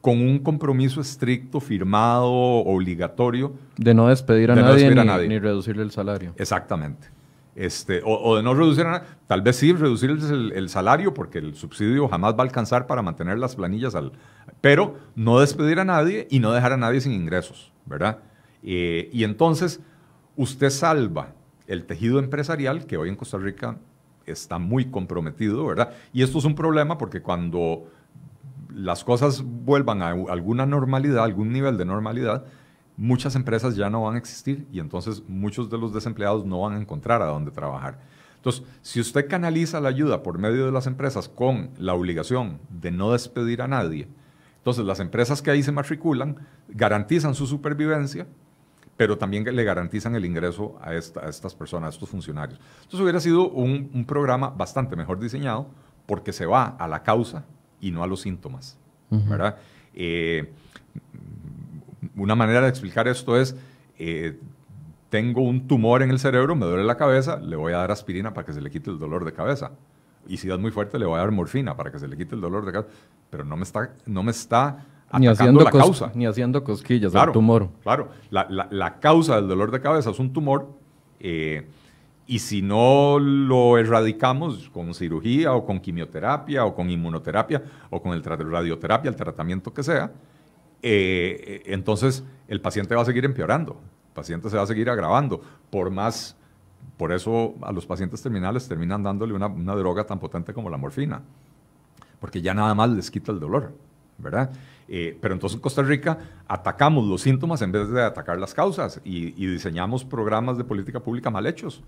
[0.01, 3.55] con un compromiso estricto, firmado, obligatorio.
[3.77, 6.35] De no despedir a, nadie, ni, reducirle el salario.
[6.37, 7.09] Exactamente.
[7.55, 12.09] Este, o, de no reducir, a, tal vez sí reducir el, salario porque el subsidio
[12.09, 14.13] jamás va a alcanzar para mantener las planillas, al,
[14.61, 18.19] pero no despedir a nadie y no dejar a nadie sin ingresos, ¿verdad?
[18.63, 19.81] Eh, y entonces
[20.37, 21.35] usted salva
[21.67, 23.79] el tejido empresarial que hoy en Costa Rica
[24.27, 25.93] está muy comprometido, ¿verdad?
[26.13, 27.87] Y esto es un problema porque cuando
[28.75, 32.45] las cosas vuelvan a alguna normalidad, algún nivel de normalidad,
[32.97, 36.75] muchas empresas ya no van a existir y entonces muchos de los desempleados no van
[36.75, 37.99] a encontrar a dónde trabajar.
[38.37, 42.91] Entonces, si usted canaliza la ayuda por medio de las empresas con la obligación de
[42.91, 44.09] no despedir a nadie,
[44.57, 46.37] entonces las empresas que ahí se matriculan
[46.69, 48.27] garantizan su supervivencia,
[48.97, 52.61] pero también le garantizan el ingreso a, estas personas, a estos funcionarios.
[52.77, 55.67] Entonces hubiera sido un programa bastante mejor diseñado
[56.07, 57.45] porque se va a la causa
[57.81, 58.79] y no a los síntomas.
[59.11, 59.59] ¿verdad?
[59.95, 60.51] Eh,
[62.17, 63.55] una manera de explicar esto es,
[63.99, 64.39] eh,
[65.11, 68.33] tengo un tumor en el cerebro, me duele la cabeza, le voy a dar aspirina
[68.33, 69.73] para que se le quite el dolor de cabeza.
[70.27, 72.35] Y si es muy fuerte, le voy a dar morfina para que se le quite
[72.35, 72.91] el dolor de cabeza.
[73.29, 74.87] Pero no me está, no me está
[75.19, 76.13] ni haciendo la causa.
[76.15, 77.69] Ni haciendo cosquillas claro, tumor.
[77.83, 80.69] Claro, la, la, la, causa del dolor de cabeza es un tumor.
[81.21, 81.67] Eh,
[82.27, 88.13] y si no lo erradicamos con cirugía o con quimioterapia o con inmunoterapia o con
[88.13, 90.13] el radioterapia, el tratamiento que sea,
[90.83, 93.73] eh, entonces el paciente va a seguir empeorando,
[94.09, 95.43] el paciente se va a seguir agravando.
[95.71, 96.37] Por más,
[96.97, 100.77] por eso a los pacientes terminales terminan dándole una, una droga tan potente como la
[100.77, 101.23] morfina,
[102.21, 103.75] porque ya nada más les quita el dolor,
[104.19, 104.51] ¿verdad?
[104.89, 109.01] Eh, pero entonces en Costa Rica atacamos los síntomas en vez de atacar las causas
[109.05, 111.83] y, diseñamos programas de política pública mal hechos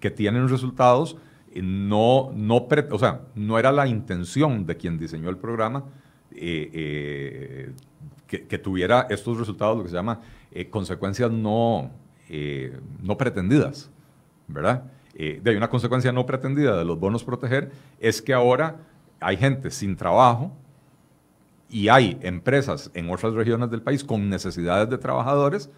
[0.00, 1.16] que tienen resultados.
[1.54, 5.84] No, no, o sea, no era la intención de quien diseñó el programa
[6.32, 7.72] eh, eh,
[8.26, 10.20] que, tuviera estos resultados, lo que se llama
[10.70, 11.90] consecuencias no,
[13.02, 13.90] no pretendidas,
[14.46, 14.84] ¿verdad?
[15.14, 18.76] de una consecuencia no pretendida de los bonos proteger es que ahora
[19.20, 20.52] hay gente sin trabajo,
[21.70, 25.70] y hay empresas en otras regiones del país con necesidades de trabajadores,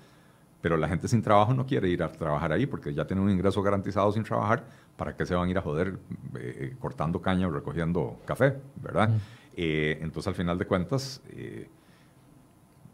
[0.63, 3.31] pero la gente sin trabajo no quiere ir a trabajar ahí porque ya tiene un
[3.31, 4.65] ingreso garantizado sin trabajar,
[4.97, 5.99] ¿para qué se van a ir a joder
[6.37, 8.55] eh, cortando caña o recogiendo café?
[8.77, 9.11] ¿Verdad?
[9.55, 11.69] Eh, entonces, al final de cuentas, eh,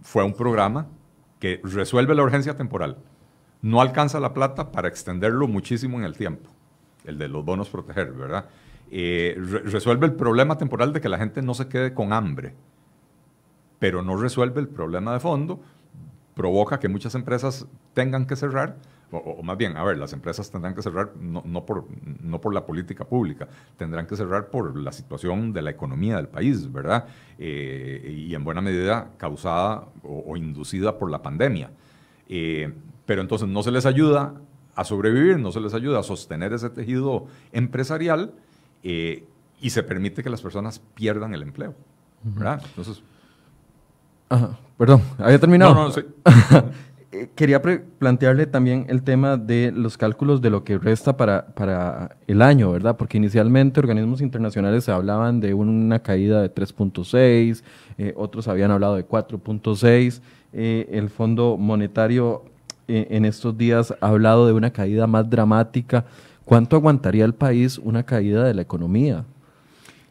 [0.03, 0.87] fue un programa
[1.39, 2.97] que resuelve la urgencia temporal.
[3.63, 6.51] No alcanza la plata para extenderlo muchísimo en el tiempo,
[7.05, 8.47] el de los bonos proteger, ¿verdad?
[8.91, 12.55] resuelve el problema temporal de que la gente no se quede con hambre
[13.79, 15.61] pero no resuelve el problema de fondo,
[16.35, 18.77] provoca que muchas empresas tengan que cerrar,
[19.11, 21.87] o, más bien, a ver, las empresas tendrán que cerrar no, por,
[22.23, 26.29] no por la política pública, tendrán que cerrar por la situación de la economía del
[26.29, 27.07] país, ¿verdad?
[27.39, 31.71] Eh, y en buena medida causada o, inducida por la pandemia.
[32.29, 32.73] Eh,
[33.07, 34.35] pero entonces no se les ayuda
[34.77, 38.35] a sobrevivir, no se les ayuda a sostener ese tejido empresarial
[38.85, 39.25] eh,
[39.61, 41.75] y se permite que las personas pierdan el empleo,
[42.23, 42.63] ¿verdad?
[42.65, 43.03] Entonces,
[44.77, 45.75] perdón, había terminado.
[45.75, 46.03] No, no, sí.
[47.11, 52.17] Eh, quería plantearle también el tema de los cálculos de lo que resta para, para
[52.27, 52.99] el año, ¿verdad?
[52.99, 57.63] Porque inicialmente organismos internacionales hablaban de una caída de 3.6,
[57.97, 60.21] eh, otros habían hablado de 4.6,
[60.53, 62.45] eh, el Fondo Monetario
[62.91, 66.07] en estos días ha hablado de una caída más dramática.
[66.47, 69.27] ¿Cuánto aguantaría el país una caída de la economía?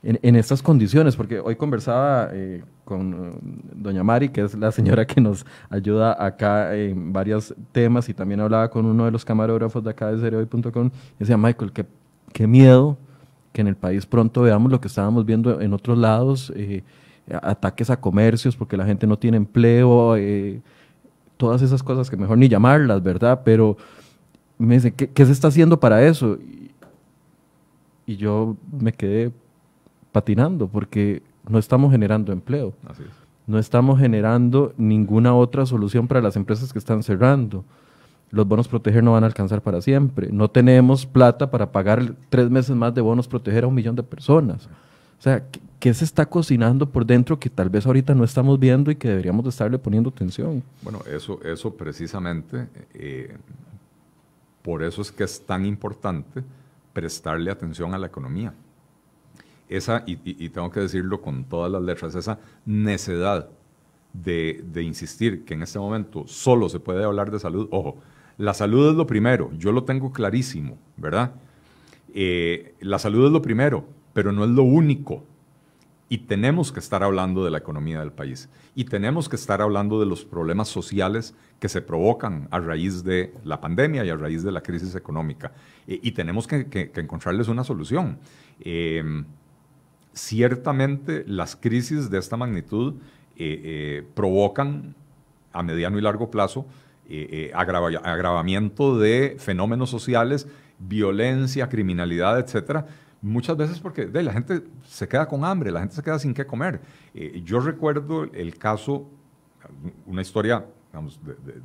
[0.07, 3.39] En, estas condiciones, porque hoy conversaba eh, con eh,
[3.75, 8.39] doña Mari, que es la señora que nos ayuda acá en varios temas, y también
[8.39, 11.85] hablaba con uno de los camarógrafos de acá de Cereoy.com, y decía, Michael, qué,
[12.31, 12.97] qué, miedo
[13.51, 16.83] que en el país pronto veamos lo que estábamos viendo en otros lados, eh,
[17.41, 20.15] ataques a comercios porque la gente no tiene empleo,
[21.35, 23.41] todas esas cosas que mejor ni llamarlas, ¿verdad?
[23.43, 23.75] Pero
[24.57, 26.37] me dice, ¿qué, qué se está haciendo para eso?
[28.09, 29.33] y yo me quedé
[30.17, 32.73] patinando porque no estamos generando empleo.
[33.45, 37.63] no estamos generando ninguna otra solución para las empresas que están cerrando.
[38.31, 40.29] Los bonos proteger no van a alcanzar para siempre.
[40.31, 44.01] No tenemos plata para pagar tres meses más de bonos proteger a un millón de
[44.01, 44.65] personas.
[45.19, 45.43] O sea,
[45.79, 49.07] ¿qué, se está cocinando por dentro que tal vez ahorita no estamos viendo y que
[49.07, 50.63] deberíamos de estarle poniendo atención?
[50.81, 53.37] Bueno, eso, eso precisamente, eh,
[54.63, 56.43] por eso es que es tan importante
[56.91, 58.51] prestarle atención a la economía.
[59.69, 63.49] Esa, y, tengo que decirlo con todas las letras, esa necedad
[64.13, 67.67] de, insistir que en este momento solo se puede hablar de salud.
[67.71, 67.97] Ojo,
[68.37, 71.33] la salud es lo primero, yo lo tengo clarísimo, ¿verdad?
[72.13, 75.25] Eh, la salud es lo primero, pero no es lo único.
[76.09, 78.49] Y tenemos que estar hablando de la economía del país.
[78.75, 83.33] Y tenemos que estar hablando de los problemas sociales que se provocan a raíz de
[83.43, 85.51] la pandemia y a raíz de la crisis económica.
[85.85, 88.19] y tenemos que, encontrarles una solución.
[88.59, 89.25] Em,
[90.17, 92.95] ciertamente las crisis de esta magnitud
[93.35, 94.95] eh, eh, provocan
[95.53, 96.65] a mediano y largo plazo
[97.09, 100.47] eh, agravamiento de fenómenos sociales,
[100.79, 102.85] violencia, criminalidad, etcétera,
[103.19, 106.45] Muchas veces porque la gente se queda con hambre, la gente se queda sin qué
[106.45, 106.79] comer.
[107.43, 109.09] Yo recuerdo el caso,
[110.05, 110.63] una historia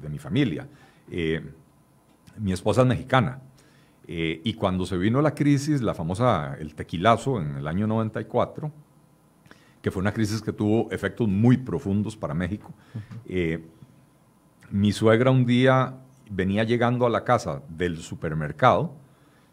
[0.01, 0.67] de, mi familia.
[1.11, 1.43] Eh,
[2.39, 3.41] mi esposa es mexicana.
[4.07, 8.71] Eh, y cuando se vino la crisis, la famosa, el tequilazo en el año 94,
[9.81, 12.73] que fue una crisis que tuvo efectos muy profundos para México,
[14.71, 15.95] mi suegra un día
[16.31, 18.95] venía llegando a la casa del supermercado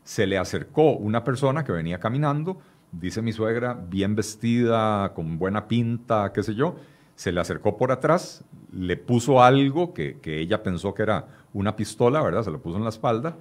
[0.09, 2.57] se le acercó una persona que venía caminando,
[2.91, 6.77] dice mi suegra, bien vestida, con buena pinta, qué sé yo,
[7.13, 12.23] se le acercó por atrás, le puso algo que, ella pensó que era una pistola,
[12.23, 12.41] ¿verdad?
[12.41, 13.37] Se lo puso en la espalda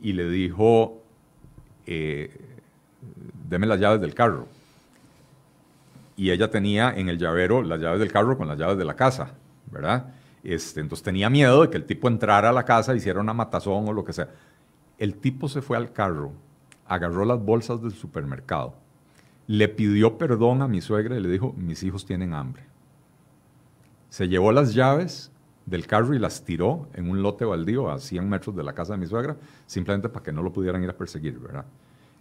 [0.00, 1.02] y le dijo,
[1.86, 2.36] eh,
[3.48, 4.46] deme las llaves del carro.
[6.16, 8.94] Y ella tenía en el llavero las llaves del carro con las llaves de la
[8.94, 9.34] casa,
[9.70, 10.14] ¿verdad?
[10.42, 13.88] Este, entonces tenía miedo de que el tipo entrara a la casa, hiciera una matazón
[13.88, 14.28] o lo que sea.
[14.98, 16.32] El tipo se fue al carro,
[16.86, 18.74] agarró las bolsas del supermercado,
[19.46, 22.62] le pidió perdón a mi suegra y le dijo, mis hijos tienen hambre.
[24.08, 25.30] Se llevó las llaves
[25.66, 28.92] del carro y las tiró en un lote baldío a 100 metros de la casa
[28.92, 29.36] de mi suegra,
[29.66, 31.64] simplemente para que no lo pudieran ir a perseguir, ¿verdad?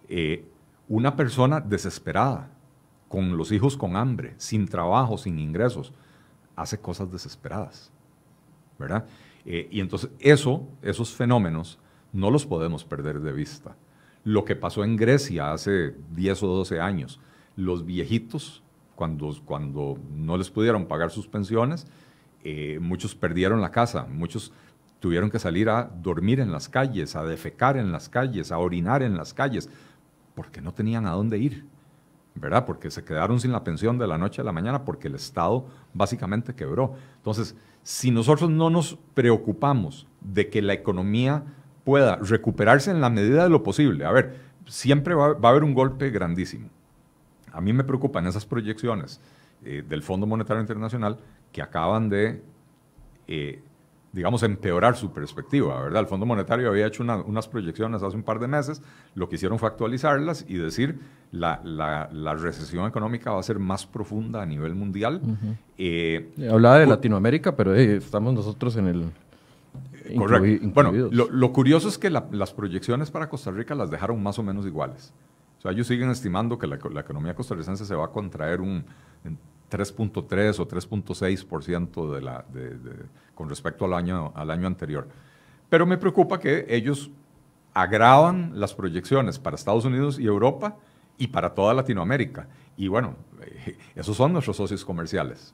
[0.10, 0.44] Eh,
[0.90, 2.52] una persona desesperada,
[3.08, 5.94] con los hijos con hambre, sin trabajo, sin ingresos,
[6.56, 7.92] hace cosas desesperadas,
[8.80, 9.06] ¿verdad?
[9.46, 11.78] Eh, y entonces eso, esos fenómenos
[12.12, 13.76] no los podemos perder de vista.
[14.24, 17.20] Lo que pasó en Grecia hace 10 o 12 años,
[17.56, 18.64] los viejitos,
[18.96, 21.86] cuando, cuando no les pudieron pagar sus pensiones,
[22.46, 24.54] eh, muchos perdieron la casa, muchos
[25.00, 29.04] tuvieron que salir a dormir en las calles, a defecar en las calles, a orinar
[29.04, 29.70] en las calles,
[30.34, 31.66] porque no tenían a dónde ir,
[32.36, 32.66] ¿verdad?
[32.66, 35.66] Porque se quedaron sin la pensión de la noche a la mañana porque el Estado
[35.94, 36.94] básicamente quebró.
[37.18, 41.44] Entonces, si nosotros no nos preocupamos de que la economía
[41.86, 44.04] pueda recuperarse en la medida de lo posible.
[44.06, 44.36] A ver,
[44.68, 46.68] siempre va, a haber un golpe grandísimo.
[47.54, 49.22] A mí me preocupan esas proyecciones
[49.64, 51.20] eh, del Fondo Monetario Internacional
[51.56, 52.44] que acaban de,
[53.30, 53.64] eh,
[54.12, 56.02] digamos, empeorar su perspectiva, ¿verdad?
[56.02, 58.82] El Fondo Monetario había hecho unas proyecciones hace un par de meses,
[59.14, 61.00] lo que hicieron fue actualizarlas y decir
[61.32, 65.22] la, la, recesión económica va a ser más profunda a nivel mundial.
[65.78, 69.12] Eh, Hablaba de Latinoamérica, pero estamos nosotros en el
[70.18, 70.68] Correcto.
[70.74, 74.66] Bueno, lo, curioso es que las proyecciones para Costa Rica las dejaron más o menos
[74.66, 75.14] iguales.
[75.60, 78.84] O sea, ellos siguen estimando que la, economía costarricense se va a contraer un
[79.76, 82.46] 3.3 o 3.6% de la,
[83.34, 85.08] con respecto al año, al año anterior.
[85.70, 87.12] Pero me preocupa que ellos
[87.74, 90.78] agravan las proyecciones para Estados Unidos y Europa
[91.18, 92.48] y para toda Latinoamérica.
[92.78, 95.54] Y bueno, eh, esos son nuestros socios comerciales.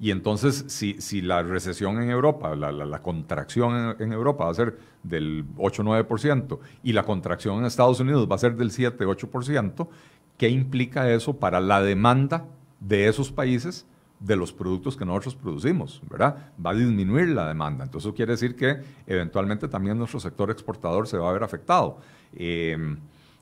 [0.00, 4.54] Y entonces, si, si la recesión en Europa, la, la, contracción en, Europa va a
[4.54, 9.88] ser del 8-9% y la contracción en Estados Unidos va a ser del 7-8%,
[10.36, 12.44] ¿qué implica eso para la demanda
[12.86, 13.86] de esos países
[14.20, 16.00] de los productos que nosotros producimos?
[16.08, 16.52] ¿verdad?
[16.64, 17.84] Va a disminuir la demanda.
[17.84, 21.98] Entonces, eso quiere decir que eventualmente también nuestro sector exportador se va a ver afectado.
[22.34, 22.76] Eh,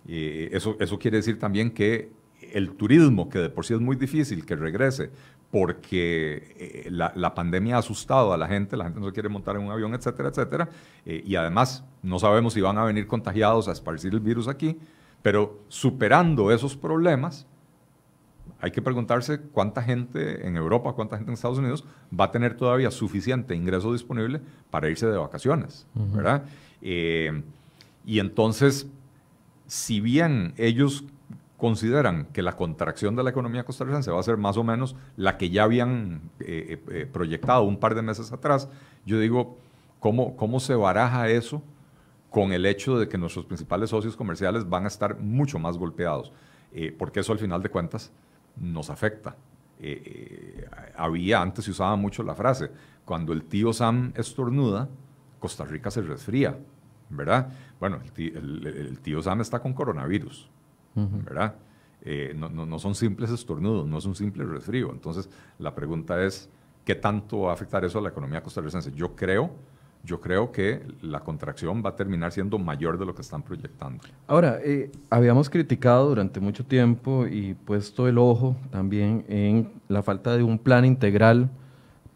[0.07, 2.11] eh, eso, eso quiere decir también que
[2.53, 5.11] el turismo, que de por sí es muy difícil que regrese
[5.51, 9.57] porque eh, la, pandemia ha asustado a la gente, la gente no se quiere montar
[9.57, 10.71] en un avión, etcétera, etcétera,
[11.05, 14.79] y además no sabemos si van a venir contagiados a esparcir el virus aquí,
[15.21, 17.47] pero superando esos problemas,
[18.63, 21.85] hay que preguntarse cuánta gente en Europa, cuánta gente en Estados Unidos
[22.19, 24.41] va a tener todavía suficiente ingreso disponible
[24.71, 26.45] para irse de vacaciones, ¿verdad?
[26.81, 27.43] Eh,
[28.07, 28.87] y entonces,
[29.67, 31.05] si bien ellos
[31.57, 35.39] consideran que la contracción de la economía costarricense va a ser más o menos la
[35.39, 38.69] que ya habían eh, eh, proyectado un par de meses atrás,
[39.05, 39.59] yo digo,
[39.99, 41.65] ¿cómo, ¿cómo se baraja eso
[42.31, 46.33] con el hecho de que nuestros principales socios comerciales van a estar mucho más golpeados?
[46.99, 48.11] porque eso al final de cuentas
[48.57, 49.37] nos afecta.
[50.97, 52.71] había, antes se usaba mucho la frase,
[53.05, 54.89] cuando el tío Sam estornuda,
[55.39, 56.57] Costa Rica se resfría,
[57.11, 57.53] ¿verdad?
[57.81, 60.51] Bueno, el tío Sam está con coronavirus.
[60.95, 61.55] ¿verdad?
[62.03, 64.91] Eh, no, son simples estornudos, no es un simple resfrío.
[64.91, 65.29] Entonces,
[65.59, 66.49] la pregunta es,
[66.85, 68.93] ¿qué tanto va a afectar eso a la economía costarricense?
[68.93, 69.51] Yo creo,
[70.05, 74.03] yo creo que la contracción va a terminar siendo mayor de lo que están proyectando.
[74.27, 80.37] Ahora, eh, habíamos criticado durante mucho tiempo y puesto el ojo también en la falta
[80.37, 81.51] de un plan integral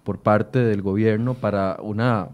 [0.02, 2.30] por parte del gobierno para una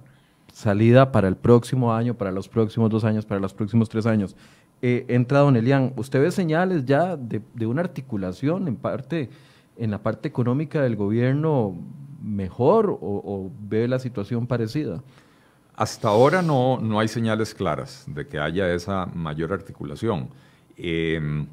[0.53, 4.36] salida para el próximo año, para los próximos dos años, para los próximos tres años
[4.84, 9.30] eh, entra don Elian, ¿usted ve señales ya de, una articulación en parte,
[9.76, 11.76] en la parte económica del gobierno
[12.20, 15.00] mejor o, ve la situación parecida?
[15.74, 20.28] Hasta ahora no, no hay señales claras de que haya esa mayor articulación.
[20.76, 21.46] Em,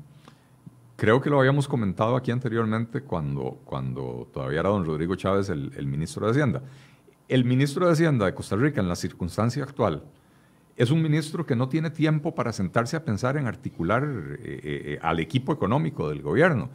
[0.98, 5.88] creo que lo habíamos comentado aquí anteriormente cuando, cuando todavía era don Rodrigo Chávez el,
[5.88, 6.62] ministro de Hacienda.
[7.30, 10.04] El ministro de Hacienda de Costa Rica, en la circunstancia actual,
[10.76, 14.62] es un ministro que no tiene tiempo para sentarse a pensar en articular eh, eh,
[14.64, 16.70] eh, al equipo económico del gobierno.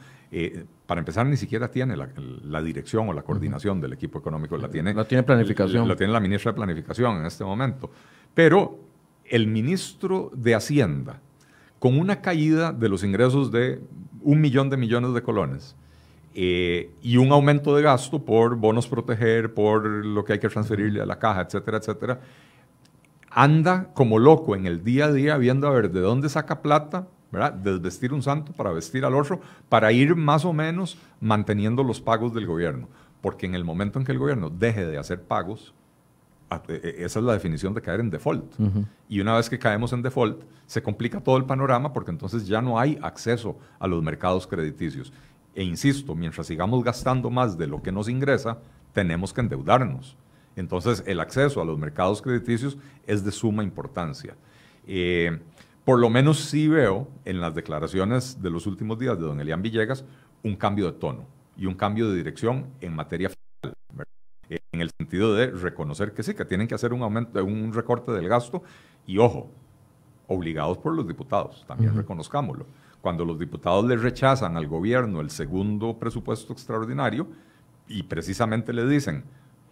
[0.86, 4.56] Para empezar, ni siquiera tiene la, dirección o la coordinación del equipo económico.
[4.56, 5.88] La tiene, la tiene planificación.
[5.88, 7.90] La, tiene la ministra de Planificación en este momento.
[8.34, 8.80] Pero
[9.24, 11.20] el ministro de Hacienda,
[11.78, 13.80] con una caída de los ingresos de
[14.22, 15.76] un millón de millones de colones,
[16.34, 21.06] y un aumento de gasto por bonos proteger, por lo que hay que transferirle a
[21.06, 22.20] la caja, etcétera, etcétera,
[23.30, 27.06] anda como loco en el día a día viendo a ver de dónde saca plata,
[27.34, 27.52] ¿verdad?
[27.52, 32.32] Desvestir un santo para vestir al otro, para ir más o menos manteniendo los pagos
[32.32, 32.88] del gobierno.
[33.20, 35.74] Porque en el momento en que el gobierno deje de hacer pagos,
[36.68, 38.54] e, e, esa es la definición de caer en default.
[39.08, 42.62] Y una vez que caemos en default, se complica todo el panorama porque entonces ya
[42.62, 45.12] no hay acceso a los mercados crediticios.
[45.54, 48.58] E insisto, mientras sigamos gastando más de lo que nos ingresa,
[48.92, 50.16] tenemos que endeudarnos.
[50.56, 54.36] Entonces, el acceso a los mercados crediticios es de suma importancia.
[54.86, 55.40] Eh,
[55.84, 59.62] por lo menos sí veo en las declaraciones de los últimos días de don Elian
[59.62, 60.04] Villegas
[60.42, 61.26] un cambio de tono
[61.56, 63.74] y un cambio de dirección en materia fiscal,
[64.48, 68.12] en el sentido de reconocer que sí, que tienen que hacer un aumento, un recorte
[68.12, 68.62] del gasto
[69.06, 69.50] y ojo,
[70.26, 72.66] obligados por los diputados, también reconozcámoslo.
[73.00, 77.28] Cuando los diputados le rechazan al gobierno el segundo presupuesto extraordinario
[77.86, 79.24] y precisamente le dicen,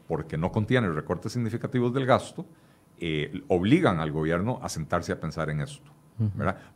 [0.06, 2.44] porque no contiene recortes significativos del gasto,
[2.98, 5.90] eh, obligan al gobierno a sentarse a pensar en esto.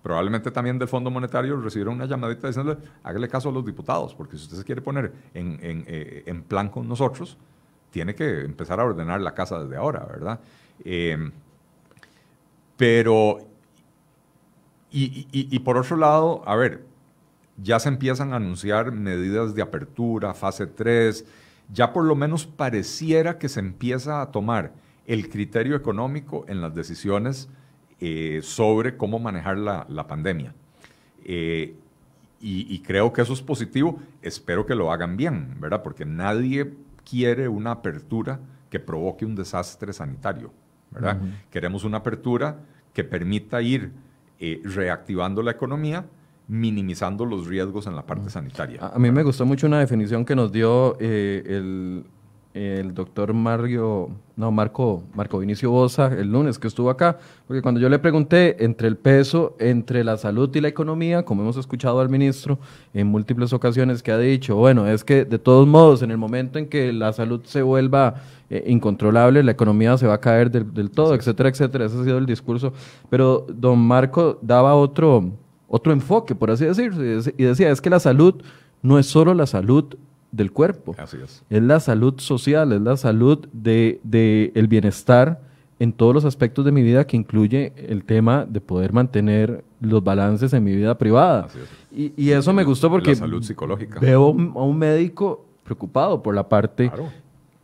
[0.03, 4.37] Probablemente también del Fondo Monetario recibieron una llamadita diciendo, hágale caso a los diputados, porque
[4.37, 7.37] si usted se quiere poner en, eh, plan con nosotros,
[7.91, 10.41] tiene que empezar a ordenar la casa desde ahora, ¿verdad?
[10.85, 11.31] Em,
[12.77, 13.39] pero,
[14.91, 16.85] y, y por otro lado, a ver,
[17.63, 21.25] ya se empiezan a anunciar medidas de apertura, fase 3,
[21.73, 24.73] ya por lo menos pareciera que se empieza a tomar
[25.07, 27.49] el criterio económico en las decisiones
[28.01, 30.55] eh, sobre cómo manejar la, pandemia.
[31.25, 31.75] Eh,
[32.41, 33.99] y, creo que eso es positivo.
[34.23, 35.83] Espero que lo hagan bien, ¿verdad?
[35.83, 36.73] Porque nadie
[37.09, 38.39] quiere una apertura
[38.71, 40.53] que provoque un desastre sanitario,
[40.91, 41.19] ¿verdad?
[41.51, 42.59] Queremos una apertura
[42.93, 43.93] que permita ir
[44.39, 46.05] eh, reactivando la economía
[46.49, 48.81] minimizando los riesgos en la parte sanitaria.
[48.81, 52.05] A, mí me gustó mucho una definición que nos dio eh, el,
[52.57, 57.81] el, doctor Mario, no, Marco, Marco Vinicio Bosa el lunes que estuvo acá, porque cuando
[57.81, 62.01] yo le pregunté entre el peso, entre la salud y la economía, como hemos escuchado
[62.01, 62.59] al ministro
[62.95, 66.59] en múltiples ocasiones que ha dicho, bueno, es que de todos modos, en el momento
[66.59, 70.73] en que la salud se vuelva eh, incontrolable, la economía se va a caer del,
[70.73, 72.73] del todo, etcétera, etcétera, ese ha sido el discurso,
[73.11, 75.31] pero don Marco daba otro
[75.69, 78.37] otro enfoque, por así decirlo, y decía, es que la salud
[78.83, 79.97] no es solo la salud
[80.37, 81.43] del cuerpo, así es.
[81.49, 85.41] es la salud social, es la salud de, de, el bienestar
[85.79, 90.03] en todos los aspectos de mi vida que incluye el tema de poder mantener los
[90.03, 91.49] balances en mi vida privada.
[91.95, 94.01] Y, y, eso me gustó porque la salud psicológica.
[94.01, 96.91] veo a un médico preocupado por la parte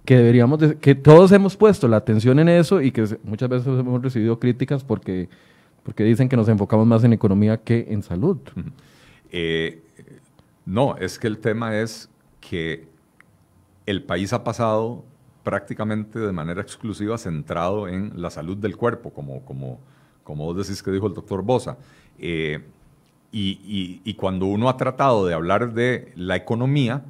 [0.04, 4.02] que deberíamos, que todos hemos puesto la atención en eso y que muchas veces hemos
[4.02, 5.28] recibido críticas porque
[5.82, 8.38] porque dicen que nos enfocamos más en economía que en salud.
[9.30, 9.82] Eh,
[10.64, 12.08] no, es que el tema es
[12.42, 12.86] que
[13.86, 15.04] el país ha pasado
[15.42, 19.80] prácticamente de manera exclusiva centrado en la salud del cuerpo, como, como,
[20.22, 21.78] como vos decís que dijo el doctor Bosa.
[22.18, 22.62] Eh,
[23.34, 27.02] y, cuando uno ha tratado de hablar de la economía,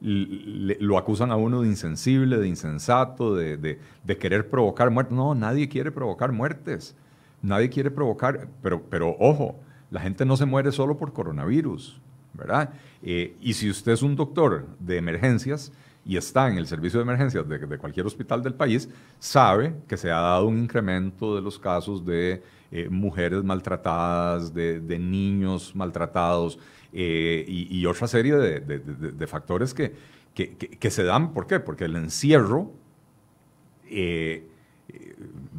[0.00, 3.78] lo acusan a uno de insensible, de insensato, de,
[4.18, 5.16] querer provocar muertes.
[5.16, 6.96] No, nadie quiere provocar muertes.
[7.42, 9.54] Nadie quiere provocar, pero, pero ojo,
[9.92, 12.00] la gente no se muere solo por coronavirus,
[12.34, 12.70] ¿verdad?
[13.02, 15.72] Eh, y si usted es un doctor de emergencias
[16.04, 19.96] y está en el servicio de emergencias de, de cualquier hospital del país, sabe que
[19.96, 26.58] se ha dado un incremento de los casos de eh, mujeres maltratadas, de, niños maltratados
[26.92, 29.92] eh, y, otra serie de, factores que,
[30.34, 31.32] que, se dan.
[31.32, 31.60] ¿Por qué?
[31.60, 32.72] Porque el encierro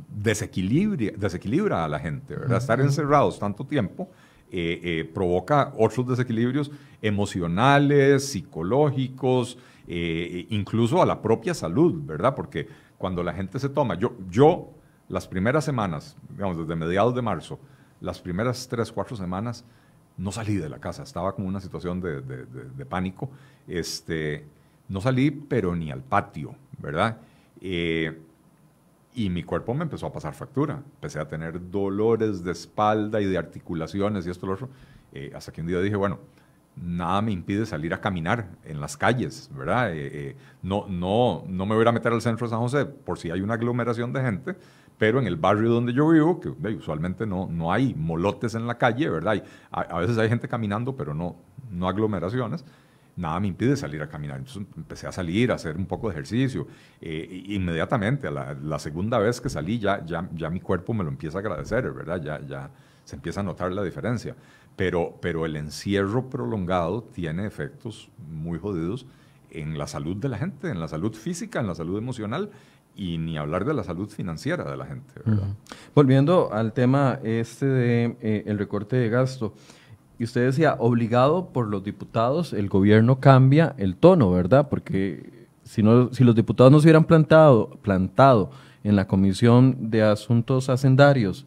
[0.09, 2.57] desequilibra, desequilibra, a la gente, ¿verdad?
[2.57, 4.09] Estar encerrados tanto tiempo
[5.13, 6.71] provoca otros desequilibrios
[7.01, 12.35] emocionales, psicológicos, incluso a la propia salud, ¿verdad?
[12.35, 14.69] Porque cuando la gente se toma, yo, yo
[15.07, 17.59] las primeras semanas, digamos, desde mediados de marzo,
[18.01, 19.65] las primeras tres, cuatro semanas,
[20.17, 23.29] no salí de la casa, estaba como una situación de, pánico.
[23.67, 24.45] Este,
[24.87, 27.17] no salí, pero ni al patio, ¿verdad?
[27.61, 28.21] Eh,
[29.19, 30.81] y mi cuerpo me empezó a pasar factura.
[30.95, 34.69] Empecé a tener dolores de espalda y de articulaciones y esto y lo otro.
[35.11, 36.19] Eh, hasta que un día dije, bueno,
[36.77, 39.91] nada me impide salir a caminar en las calles, ¿verdad?
[39.93, 43.29] Eh, no, no, no me voy a meter al centro de San José por si
[43.29, 44.55] hay una aglomeración de gente,
[44.97, 48.77] pero en el barrio donde yo vivo, que usualmente no, no hay molotes en la
[48.77, 49.43] calle, ¿verdad?
[49.69, 51.35] a, veces hay gente caminando, pero no,
[51.69, 52.63] no aglomeraciones.
[53.19, 54.37] Nada me impide salir a caminar.
[54.37, 56.67] Entonces empecé a salir, a hacer un poco de ejercicio.
[57.01, 61.09] Eh, inmediatamente, la, la, segunda vez que salí, ya, ya, ya mi cuerpo me lo
[61.09, 62.21] empieza a agradecer, ¿verdad?
[62.23, 62.69] Ya, ya
[63.03, 64.35] se empieza a notar la diferencia.
[64.77, 69.05] Pero, pero el encierro prolongado tiene efectos muy jodidos
[69.51, 72.49] en la salud de la gente, en la salud física, en la salud emocional
[72.95, 75.13] y ni hablar de la salud financiera de la gente.
[75.93, 79.53] Volviendo al tema este de eh, el recorte de gasto,
[80.19, 84.67] y usted decía, obligado por los diputados, el gobierno cambia el tono, ¿verdad?
[84.69, 88.51] Porque si, no, si los diputados no se hubieran plantado, plantado
[88.83, 91.45] en la Comisión de Asuntos Hacendarios,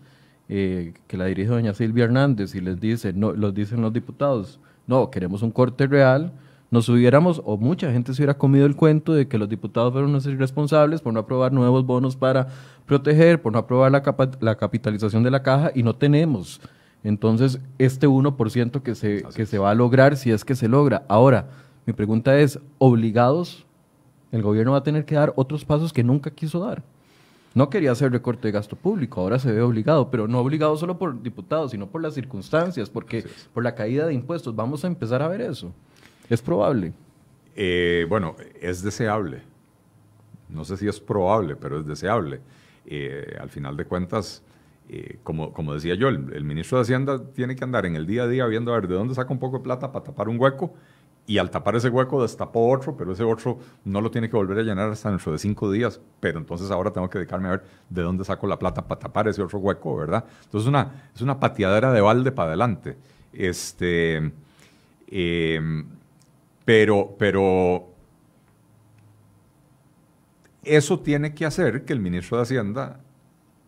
[0.49, 4.59] eh, que la dirige doña Silvia Hernández, y les dice, no, los dicen los diputados,
[4.87, 6.33] no, queremos un corte real,
[6.71, 10.09] nos hubiéramos, o mucha gente se hubiera comido el cuento de que los diputados fueron
[10.09, 12.49] unos irresponsables por no aprobar nuevos bonos para
[12.87, 14.03] proteger, por no aprobar la,
[14.41, 16.59] la capitalización de la caja, y no tenemos.
[17.05, 21.05] Entonces, este 1% que se, que se va a lograr, si es que se logra.
[21.09, 21.51] Ahora,
[21.85, 23.67] mi pregunta es, ¿obligados?
[24.31, 26.83] El gobierno va a tener que dar otros pasos que nunca quiso dar.
[27.55, 30.99] No quería hacer recorte de gasto público, ahora se ve obligado, pero no obligado solo
[30.99, 34.57] por diputados, sino por las circunstancias, porque por la caída de impuestos.
[34.57, 35.73] Vamos a empezar a ver eso.
[36.31, 36.95] ¿Es probable?
[37.55, 39.43] Eh, bueno, es deseable.
[40.49, 42.41] No sé si es probable, pero es deseable.
[42.87, 44.43] Eh, al final de cuentas,
[44.95, 48.25] eh, como, como decía yo, el, ministro de Hacienda tiene que andar en el día
[48.25, 50.39] a día viendo a ver de dónde saca un poco de plata para tapar un
[50.39, 50.75] hueco
[51.27, 54.59] y al tapar ese hueco destapó otro, pero ese otro no lo tiene que volver
[54.59, 57.65] a llenar hasta dentro de cinco días, pero entonces ahora tengo que dedicarme a ver
[57.89, 60.27] de dónde saco la plata para tapar ese otro hueco, ¿verdad?
[60.45, 62.99] Entonces una, es una pateadera de balde para adelante.
[63.33, 64.31] Este,
[66.67, 67.89] pero, pero
[70.63, 73.01] eso tiene que hacer que el ministro de Hacienda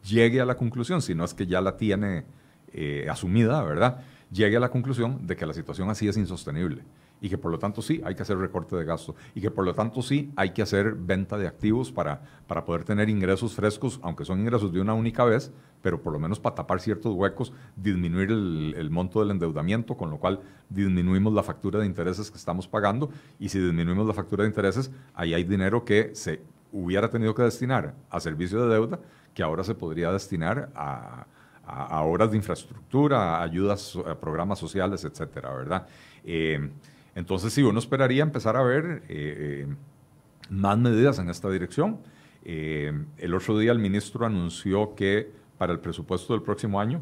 [0.05, 2.24] llegue a la conclusión, si no es que ya la tiene
[2.72, 4.00] eh, asumida, ¿verdad?
[4.30, 6.82] Llegue a la conclusión de que la situación así es insostenible
[7.20, 9.64] y que por lo tanto sí hay que hacer recorte de gasto y que por
[9.64, 13.98] lo tanto sí hay que hacer venta de activos para, para poder tener ingresos frescos,
[14.02, 17.52] aunque son ingresos de una única vez, pero por lo menos para tapar ciertos huecos,
[17.76, 22.68] disminuir el, monto del endeudamiento, con lo cual disminuimos la factura de intereses que estamos
[22.68, 26.42] pagando y si disminuimos la factura de intereses, ahí hay dinero que se
[26.72, 28.98] hubiera tenido que destinar a servicio de deuda,
[29.35, 31.26] que ahora se podría destinar a,
[31.66, 35.87] a, obras de infraestructura, ayudas, a programas sociales, etcétera, ¿verdad?
[36.24, 36.70] Eh,
[37.14, 39.74] entonces, sí, uno esperaría empezar a ver eh, eh,
[40.51, 42.01] más medidas en esta dirección.
[42.47, 47.01] El otro día el ministro anunció que para el presupuesto del próximo año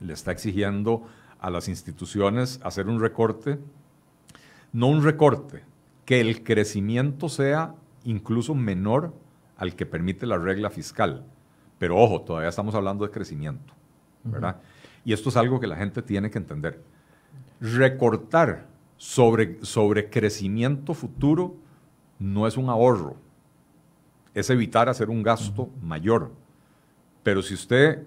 [0.00, 1.06] le está exigiendo
[1.40, 3.58] a las instituciones hacer un recorte,
[4.72, 5.62] no un recorte,
[6.06, 7.74] que el crecimiento sea
[8.04, 9.12] incluso menor
[9.58, 11.26] al que permite la regla fiscal.
[11.78, 13.74] Pero ojo, todavía estamos hablando de crecimiento,
[14.24, 14.56] ¿verdad?
[15.04, 16.82] Y esto es algo que la gente tiene que entender.
[17.60, 18.66] Recortar
[18.96, 21.54] sobre, sobre crecimiento futuro
[22.18, 23.16] no es un ahorro,
[24.34, 26.30] es evitar hacer un gasto mayor.
[27.22, 28.02] Pero si usted,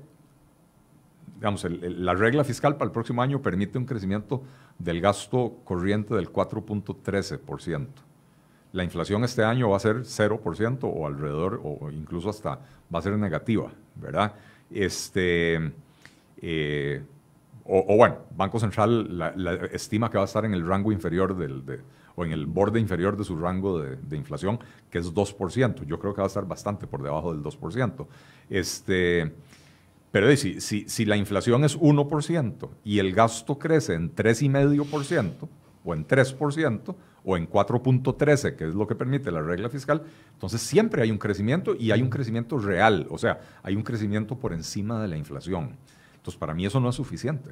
[1.36, 4.44] digamos, la regla fiscal para el próximo año permite un crecimiento
[4.80, 7.88] del gasto corriente del 4.13%.
[8.72, 12.60] La inflación este año va a ser 0% o alrededor, o incluso hasta
[12.94, 14.34] va a ser negativa, ¿verdad?
[14.70, 15.72] Este,
[16.42, 17.02] eh,
[17.72, 21.84] o, bueno, Banco Central la, estima que va a estar en el rango inferior del,
[22.16, 24.60] o en el borde inferior de su rango de, inflación,
[24.90, 25.86] que es 2%.
[25.86, 28.08] Yo creo que va a estar bastante por debajo del 2%.
[28.50, 29.32] Este,
[30.12, 35.48] pero si, si, si la inflación es 1% y el gasto crece en 3,5%
[35.86, 40.04] o en 3%, o en 4.13, que es lo que permite la regla fiscal,
[40.34, 44.38] entonces siempre hay un crecimiento y hay un crecimiento real, o sea, hay un crecimiento
[44.38, 45.76] por encima de la inflación.
[46.16, 47.52] Entonces, para mí eso no es suficiente,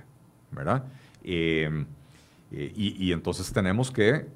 [0.51, 0.85] ¿verdad?
[1.23, 1.85] Eh,
[2.51, 4.27] eh, y, entonces tenemos que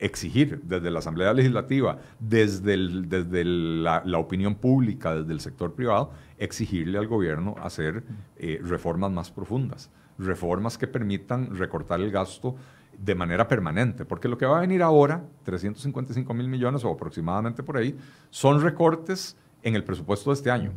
[0.00, 6.98] exigir desde la Asamblea Legislativa, desde, desde la, opinión pública, desde el sector privado, exigirle
[6.98, 8.04] al gobierno hacer
[8.36, 12.56] eh, reformas más profundas, reformas que permitan recortar el gasto
[12.98, 17.62] de manera permanente, porque lo que va a venir ahora, 355 mil millones o aproximadamente
[17.62, 17.96] por ahí,
[18.30, 20.72] son recortes en el presupuesto de este año,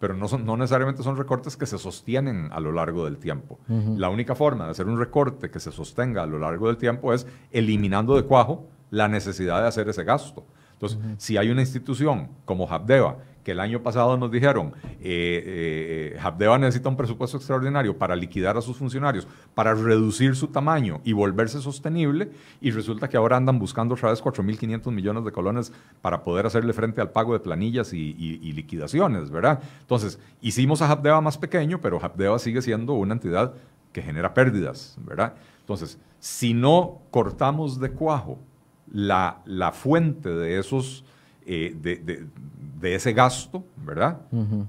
[0.00, 3.60] pero no, son, no necesariamente son recortes que se sostienen a lo largo del tiempo.
[3.68, 7.12] La única forma de hacer un recorte que se sostenga a lo largo del tiempo
[7.12, 10.44] es eliminando de cuajo la necesidad de hacer ese gasto.
[10.72, 16.58] Entonces, si hay una institución como Habdeba que el año pasado nos dijeron, eh, eh,
[16.58, 21.60] necesita un presupuesto extraordinario para liquidar a sus funcionarios, para reducir su tamaño y volverse
[21.60, 22.30] sostenible,
[22.60, 26.72] y resulta que ahora andan buscando otra vez 4.500 millones de colones para poder hacerle
[26.72, 29.60] frente al pago de planillas y, liquidaciones, ¿verdad?
[29.80, 33.54] Entonces, hicimos a Habdeba más pequeño, pero Habdeba sigue siendo una entidad
[33.92, 35.34] que genera pérdidas, ¿verdad?
[35.60, 38.38] Entonces, si no cortamos de cuajo
[38.92, 41.04] la, la fuente de esos...
[41.44, 42.24] Eh, de
[42.84, 44.18] ese gasto, ¿verdad?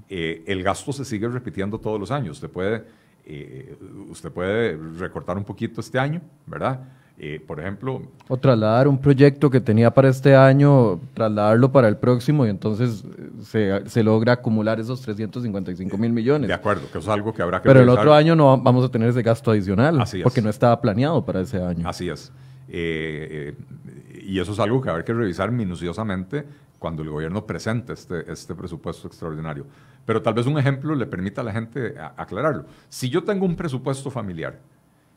[0.08, 2.36] Eh, el gasto se sigue repitiendo todos los años.
[2.36, 2.84] Usted puede,
[3.24, 3.76] eh,
[4.10, 6.80] usted puede recortar un poquito este año, ¿verdad?
[7.16, 8.02] Eh, por ejemplo...
[8.28, 13.04] O trasladar un proyecto que tenía para este año, trasladarlo para el próximo y entonces
[13.42, 16.48] se, se logra acumular esos 355 mil millones.
[16.48, 18.84] De acuerdo, que eso es algo que habrá que Pero el otro año no vamos
[18.84, 21.88] a tener ese gasto adicional, porque no estaba planeado para ese año.
[21.88, 22.32] Así es.
[22.68, 26.44] y eso es algo que habrá que revisar minuciosamente
[26.84, 29.64] cuando el gobierno presente este, este presupuesto extraordinario.
[30.04, 32.66] Pero tal vez un ejemplo le permita a la gente aclararlo.
[32.90, 34.60] Si yo tengo un presupuesto familiar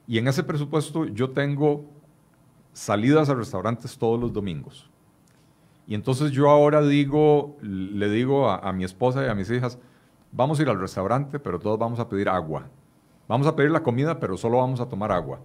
[0.08, 1.84] y en ese presupuesto yo tengo
[2.72, 4.90] salidas a restaurantes todos los domingos,
[5.86, 9.78] y entonces yo ahora digo, le digo a, mi esposa y a mis hijas,
[10.32, 12.70] vamos a ir al restaurante, pero todos vamos a pedir agua.
[13.28, 15.42] Vamos a pedir la comida, pero solo vamos a tomar agua,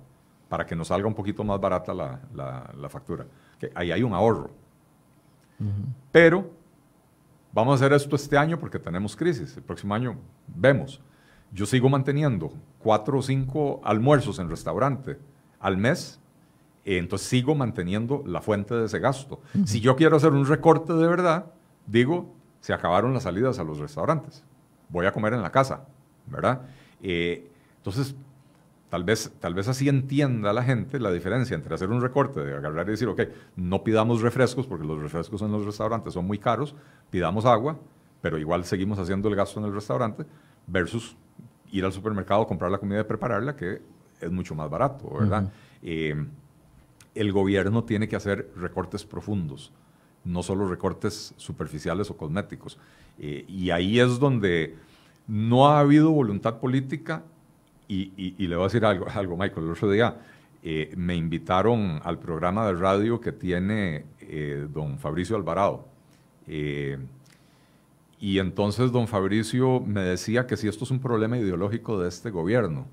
[0.48, 3.26] para que nos salga un poquito más barata la, la factura.
[3.74, 4.61] Ahí hay un ahorro.
[6.10, 6.50] Pero
[7.52, 9.56] vamos a hacer esto este año porque tenemos crisis.
[9.56, 11.00] El próximo año vemos.
[11.52, 15.18] Yo sigo manteniendo cuatro o cinco almuerzos en restaurante
[15.60, 16.18] al mes,
[16.84, 19.40] entonces sigo manteniendo la fuente de ese gasto.
[19.64, 21.46] Si yo quiero hacer un recorte de verdad,
[21.86, 24.44] digo, se acabaron las salidas a los restaurantes.
[24.88, 25.84] Voy a comer en la casa,
[26.26, 26.62] ¿verdad?
[27.02, 28.14] Eh, entonces,
[28.92, 32.54] Tal vez, tal vez así entienda la gente la diferencia entre hacer un recorte de
[32.54, 33.22] agarrar y decir, ok,
[33.56, 36.74] no pidamos refrescos porque los refrescos en los restaurantes son muy caros,
[37.08, 37.78] pidamos agua,
[38.20, 40.26] pero igual seguimos haciendo el gasto en el restaurante,
[40.66, 41.16] versus
[41.70, 43.80] ir al supermercado, comprar la comida y prepararla, que
[44.20, 45.50] es mucho más barato, ¿verdad?
[45.82, 46.26] Eh,
[47.14, 49.72] el gobierno tiene que hacer recortes profundos,
[50.22, 52.78] no solo recortes superficiales o cosméticos.
[53.18, 54.76] Eh, y ahí es donde
[55.26, 57.22] no ha habido voluntad política
[57.88, 59.66] y, le voy a decir algo, algo Michael.
[59.66, 60.16] El otro día
[60.62, 65.88] eh, me invitaron al programa de radio que tiene eh, don Fabricio Alvarado.
[66.46, 66.98] Eh,
[68.20, 72.30] y entonces don Fabricio me decía que si esto es un problema ideológico de este
[72.30, 72.86] gobierno,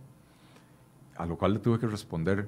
[1.15, 2.47] a lo cual le tuve que responder,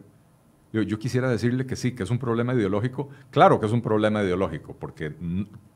[0.74, 3.10] yo, yo, quisiera decirle que sí, que es un problema ideológico.
[3.30, 5.14] Claro que es un problema ideológico, porque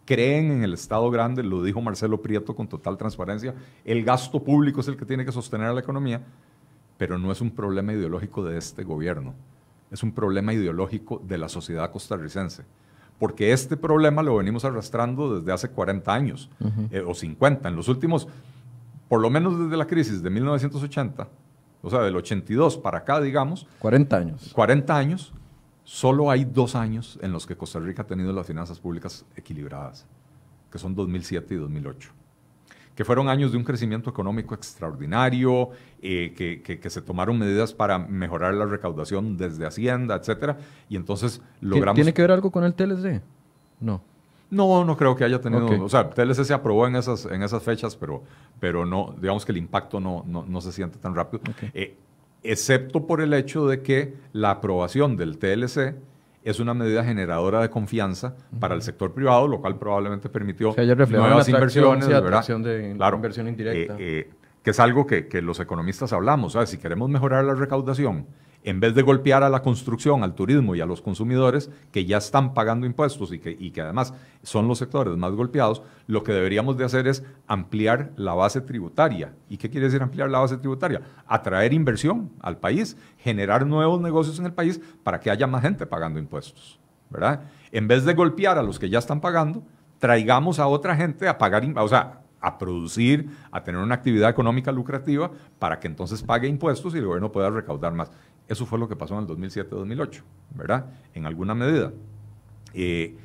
[0.05, 3.53] creen en el Estado grande, lo dijo Marcelo Prieto con total transparencia,
[3.83, 6.21] el gasto público es el que tiene que sostener a la economía,
[6.97, 9.33] pero no es un problema ideológico de este gobierno,
[9.91, 12.63] es un problema ideológico de la sociedad costarricense.
[13.19, 16.49] Porque este problema lo venimos arrastrando desde hace 40 años
[16.91, 17.69] eh, o 50.
[17.69, 18.27] En los últimos,
[19.07, 21.29] por lo menos desde la crisis de 1980,
[21.81, 23.67] o sea, del 82 para acá, digamos.
[23.79, 24.51] 40 años.
[24.53, 25.33] 40 años,
[25.85, 30.05] solo hay dos años en los que Costa Rica ha tenido las finanzas públicas equilibradas,
[30.69, 32.24] que son 2007 y 2008
[32.95, 35.69] que fueron años de un crecimiento económico extraordinario,
[36.01, 40.57] eh, que, se tomaron medidas para mejorar la recaudación desde Hacienda, etcétera,
[40.89, 41.95] y entonces logramos...
[41.95, 43.21] ¿Tiene que ver algo con el TLC?
[43.81, 44.01] No.
[44.49, 45.67] No, no creo que haya tenido...
[45.83, 48.23] O sea, TLC se aprobó en esas, en esas fechas, pero,
[48.59, 51.43] pero no, digamos que el impacto no, no, se siente tan rápido.
[51.73, 51.97] Eh,
[52.43, 55.95] excepto por el hecho de que la aprobación del TLC
[56.45, 60.75] es una medida generadora de confianza para el sector privado, lo cual probablemente permitió
[61.09, 63.95] nuevas inversiones, de inversión indirecta.
[63.95, 64.29] Eh, eh,
[64.61, 66.53] que es algo que, que los economistas hablamos.
[66.53, 66.69] ¿sabes?
[66.69, 68.27] Si queremos mejorar la recaudación,
[68.65, 72.17] en vez de golpear a la construcción, al turismo y a los consumidores que ya
[72.17, 76.83] están pagando impuestos y que, además son los sectores más golpeados, lo que deberíamos de
[76.83, 79.35] hacer es ampliar la base tributaria.
[79.49, 81.01] ¿Y qué quiere decir ampliar la base tributaria?
[81.27, 85.85] Atraer inversión al país, generar nuevos negocios en el país para que haya más gente
[85.85, 86.79] pagando impuestos.
[87.11, 87.41] ¿verdad?
[87.71, 89.63] En vez de golpear a los que ya están pagando,
[89.99, 94.71] traigamos a otra gente a pagar, o sea, a producir, a tener una actividad económica
[94.71, 98.11] lucrativa para que entonces pague impuestos y el gobierno pueda recaudar más.
[98.47, 100.21] Eso fue lo que pasó en el 2007-2008,
[100.55, 100.85] ¿verdad?
[101.13, 101.91] En alguna medida.
[102.73, 103.15] Eh,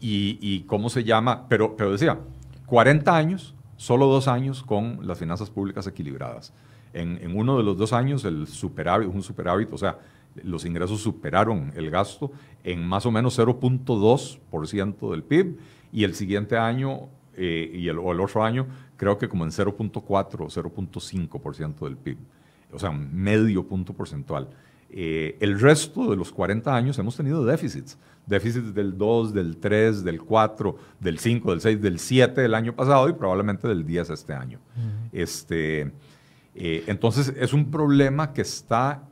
[0.00, 2.18] y, cómo se llama, pero, pero decía,
[2.66, 6.52] 40 años, solo dos años con las finanzas públicas equilibradas.
[6.92, 9.98] En, en, uno de los dos años, el superávit, un superávit, o sea,
[10.42, 12.32] los ingresos superaron el gasto
[12.64, 15.58] en más o menos 0.2% del PIB
[15.92, 18.66] y el siguiente año eh, y el, o el otro año
[18.96, 22.18] creo que como en 0.4 o 0.5% del PIB,
[22.74, 24.48] o sea, medio punto porcentual.
[24.90, 30.04] Eh, el resto de los 40 años hemos tenido déficits, déficits del 2, del 3,
[30.04, 34.10] del 4, del 5, del 6, del 7 del año pasado y probablemente del 10
[34.10, 34.60] este año.
[35.12, 35.92] este,
[36.54, 39.02] eh, entonces es un problema que está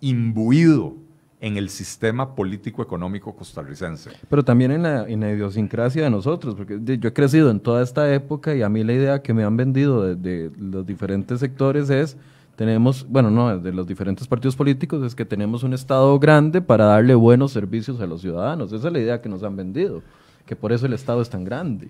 [0.00, 0.96] imbuido
[1.40, 4.10] en el sistema político-económico costarricense.
[4.28, 8.54] Pero también en la, idiosincrasia de nosotros, porque yo he crecido en toda esta época
[8.54, 12.18] y a mí la idea que me han vendido de, los diferentes sectores es,
[12.60, 16.84] tenemos, bueno, no, de los diferentes partidos políticos, es que tenemos un Estado grande para
[16.84, 18.70] darle buenos servicios a los ciudadanos.
[18.70, 20.02] Esa es la idea que nos han vendido,
[20.44, 21.88] que por eso el Estado es tan grande.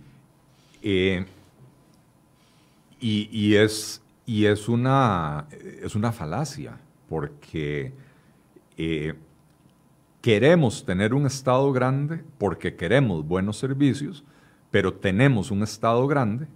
[0.80, 1.26] Eh,
[3.00, 5.46] y, y, es, y es, una,
[5.82, 7.92] es una falacia, porque...
[8.78, 9.14] Eh,
[10.20, 14.22] queremos tener un Estado grande porque queremos buenos servicios,
[14.70, 16.46] pero tenemos un Estado grande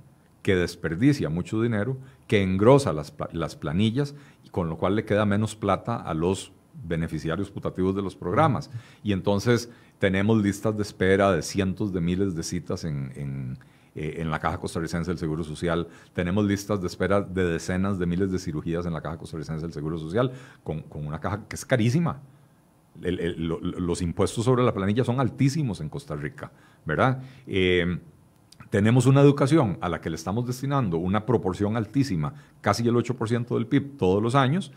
[0.40, 1.96] que desperdicia mucho dinero,
[2.26, 4.14] que engrosa las, las planillas,
[4.44, 6.52] y con lo cual le queda menos plata a los
[6.82, 8.70] beneficiarios putativos de los programas.
[9.02, 13.58] Y entonces tenemos listas de espera de cientos de miles de citas en, en,
[13.94, 18.06] eh, en, la Caja Costarricense del Seguro Social, tenemos listas de espera de decenas de
[18.06, 21.56] miles de cirugías en la Caja Costarricense del Seguro Social, con, con una caja que
[21.56, 22.20] es carísima
[23.00, 26.52] los impuestos sobre la planilla son altísimos en Costa Rica,
[26.84, 27.22] ¿verdad?
[27.46, 27.98] Eh,
[28.74, 33.54] tenemos una educación a la que le estamos destinando una proporción altísima, casi el 8%
[33.54, 34.72] del PIB todos los años,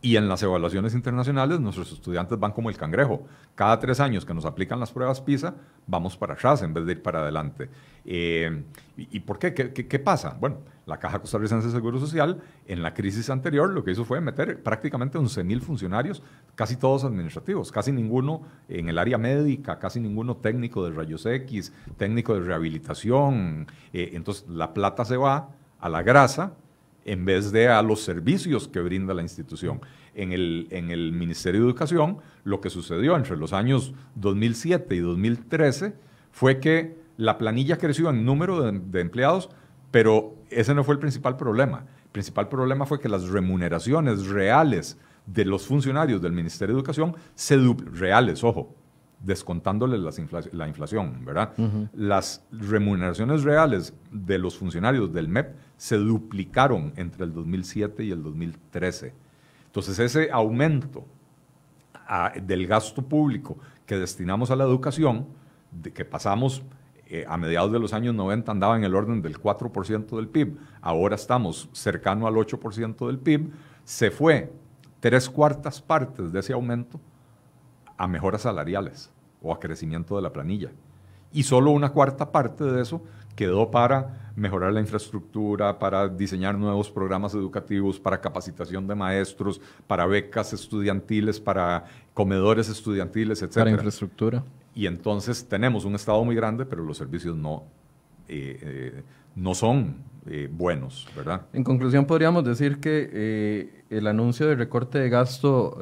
[0.00, 3.24] y en las evaluaciones internacionales nuestros estudiantes van como el cangrejo.
[3.56, 5.56] Cada tres años que nos aplican las pruebas PISA,
[5.88, 7.68] vamos para atrás en vez de ir para adelante.
[8.04, 8.62] Eh,
[8.96, 9.52] ¿Y por qué?
[9.52, 9.98] qué?
[9.98, 10.36] pasa?
[10.38, 14.20] Bueno, la Caja Costarricense de Seguro Social en la crisis anterior lo que hizo fue
[14.20, 16.22] meter prácticamente 11.000 funcionarios,
[16.54, 21.72] casi todos administrativos, casi ninguno en el área médica, casi ninguno técnico de rayos X,
[21.96, 23.66] técnico de rehabilitación.
[23.92, 26.52] Eh, entonces la plata se va a la grasa
[27.08, 29.80] en vez de a los servicios que brinda la institución.
[30.14, 34.98] En el, en el Ministerio de Educación, lo que sucedió entre los años 2007 y
[34.98, 35.94] 2013
[36.32, 39.48] fue que la planilla creció en número de, empleados,
[39.90, 41.86] pero ese no fue el principal problema.
[42.04, 47.16] El principal problema fue que las remuneraciones reales de los funcionarios del Ministerio de Educación
[47.34, 47.56] se
[47.92, 48.74] reales, ojo,
[49.20, 51.52] descontándole la inflación, ¿verdad?
[51.92, 58.22] Las remuneraciones reales de los funcionarios del MEP se duplicaron entre el 2007 y el
[58.22, 59.12] 2013.
[59.66, 61.04] Entonces ese aumento
[62.42, 65.26] del gasto público que destinamos a la educación,
[65.70, 66.62] de que pasamos
[67.06, 70.58] eh, a mediados de los años 90 andaba en el orden del 4% del PIB,
[70.80, 73.50] ahora estamos cercano al 8% del PIB,
[73.84, 74.52] se fue
[75.00, 77.00] tres cuartas partes de ese aumento
[77.98, 79.10] a mejoras salariales
[79.42, 80.70] o a crecimiento de la planilla.
[81.32, 83.02] Y solo una cuarta parte de eso
[83.36, 90.06] quedó para mejorar la infraestructura, para diseñar nuevos programas educativos, para capacitación de maestros, para
[90.06, 91.84] becas estudiantiles, para
[92.14, 93.54] comedores estudiantiles, etc.
[93.54, 94.42] Para infraestructura.
[94.74, 97.64] Y entonces tenemos un Estado muy grande, pero los servicios no,
[98.28, 99.02] eh, eh,
[99.34, 99.96] no son
[100.26, 101.42] eh, buenos, ¿verdad?
[101.52, 105.78] En conclusión, podríamos decir que el anuncio de recorte de gasto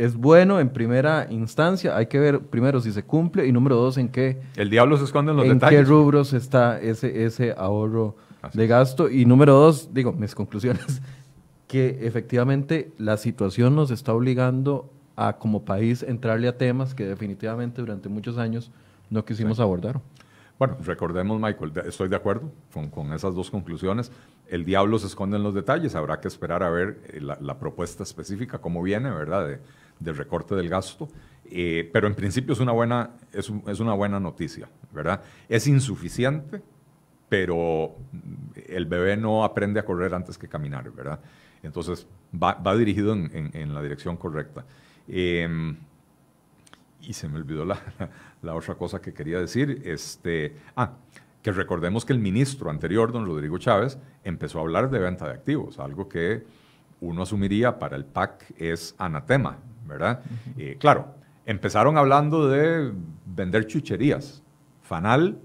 [0.00, 3.98] es bueno en primera instancia, hay que ver primero si se cumple y número dos
[3.98, 4.40] en qué...
[4.56, 5.78] El diablo se esconde en los detalles.
[5.78, 8.16] En qué rubros está ese, ese ahorro
[8.54, 9.10] de gasto.
[9.10, 11.02] Y número dos, digo, mis conclusiones,
[11.68, 17.82] que efectivamente la situación nos está obligando a como país entrarle a temas que definitivamente
[17.82, 18.70] durante muchos años
[19.10, 20.00] no quisimos abordar.
[20.58, 24.10] Bueno, recordemos, Michael, estoy de acuerdo con, con, esas dos conclusiones.
[24.48, 27.58] El diablo se esconde en los detalles, habrá que esperar a ver eh, la, la
[27.58, 29.46] propuesta específica, cómo viene, ¿verdad?
[29.46, 29.60] De,
[30.00, 31.08] del recorte del gasto,
[31.50, 35.22] eh, pero en principio es una, buena, es, una buena noticia, ¿verdad?
[35.48, 36.62] Es insuficiente,
[37.28, 37.96] pero
[38.68, 41.20] el bebé no aprende a correr antes que caminar, ¿verdad?
[41.62, 44.64] Entonces va, dirigido en, la dirección correcta.
[45.06, 45.76] Em,
[47.00, 47.78] y se me olvidó la,
[48.42, 49.82] la, otra cosa que quería decir.
[49.84, 50.92] Este, ah,
[51.42, 55.32] que recordemos que el ministro anterior, don Rodrigo Chávez, empezó a hablar de venta de
[55.32, 56.44] activos, algo que
[57.00, 59.58] uno asumiría para el PAC es anatema,
[59.90, 60.20] ¿verdad?
[60.56, 61.14] Eh, claro,
[61.44, 62.92] empezaron hablando de
[63.26, 64.42] vender chucherías,
[64.82, 65.38] Fanal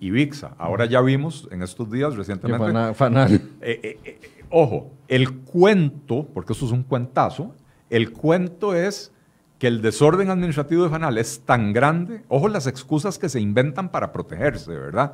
[0.00, 0.54] y VIXA.
[0.58, 2.94] Ahora ya vimos en estos días recientemente...
[2.94, 3.40] Fanal.
[3.60, 7.54] Eh, eh, ojo, el cuento, porque eso es un cuentazo,
[7.90, 9.12] el cuento es
[9.58, 13.90] que el desorden administrativo de Fanal es tan grande, ojo las excusas que se inventan
[13.90, 15.12] para protegerse, ¿verdad?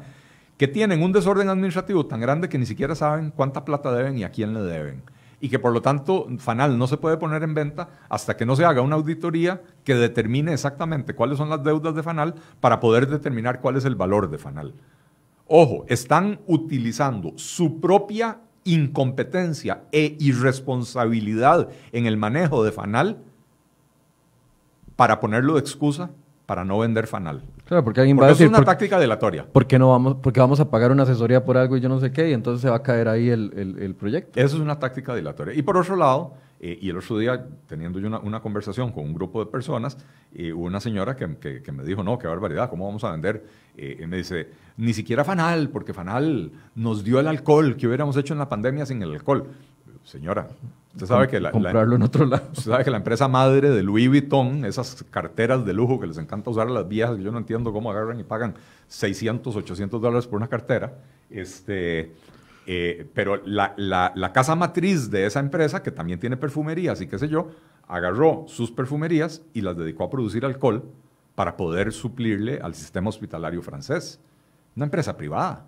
[0.57, 4.25] Que tienen un desorden administrativo tan grande que ni siquiera saben cuánta plata deben y
[4.25, 5.03] a quién le deben
[5.41, 8.57] y que por lo tanto Fanal no se puede poner en venta hasta que no
[8.57, 13.07] se haga una auditoría que determine exactamente cuáles son las deudas de Fanal para poder
[13.07, 14.75] determinar cuál es el valor de Fanal.
[15.47, 23.23] Ojo, están utilizando su propia incompetencia e irresponsabilidad en el manejo de Fanal
[24.97, 26.11] para ponerlo de excusa
[26.47, 27.43] para no vender Fanal.
[27.67, 28.47] Claro, porque alguien va a decir...
[28.47, 29.45] es una táctica delatoria.
[29.53, 32.13] Porque no vamos, porque vamos a pagar una asesoría por algo y yo no sé
[32.13, 34.39] qué, y entonces se va a caer ahí el, proyecto.
[34.39, 35.53] Eso es una táctica dilatoria.
[35.53, 39.15] Y por otro lado, eh, y el otro día, teniendo yo una, conversación con un
[39.15, 39.99] grupo de personas,
[40.33, 43.45] eh, hubo una señora que, me dijo, no, qué barbaridad, ¿cómo vamos a vender?
[43.77, 48.17] Eh, y me dice, ni siquiera Fanal, porque Fanal nos dio el alcohol que hubiéramos
[48.17, 49.45] hecho en la pandemia sin el alcohol.
[50.05, 50.47] Señora,
[50.97, 52.49] usted sabe que la, comprarlo en otro lado.
[52.53, 56.17] Usted sabe que la empresa madre de Louis Vuitton, esas carteras de lujo que les
[56.17, 58.55] encanta usar a las viejas, que yo no entiendo cómo agarran y pagan
[58.89, 60.95] 600, 800 dólares por una cartera,
[61.29, 62.13] este,
[62.67, 67.19] eh, pero la, la, casa matriz de esa empresa, que también tiene perfumerías y qué
[67.19, 67.51] sé yo,
[67.87, 70.83] agarró sus perfumerías y las dedicó a producir alcohol
[71.35, 74.19] para poder suplirle al sistema hospitalario francés.
[74.75, 75.67] Una empresa privada,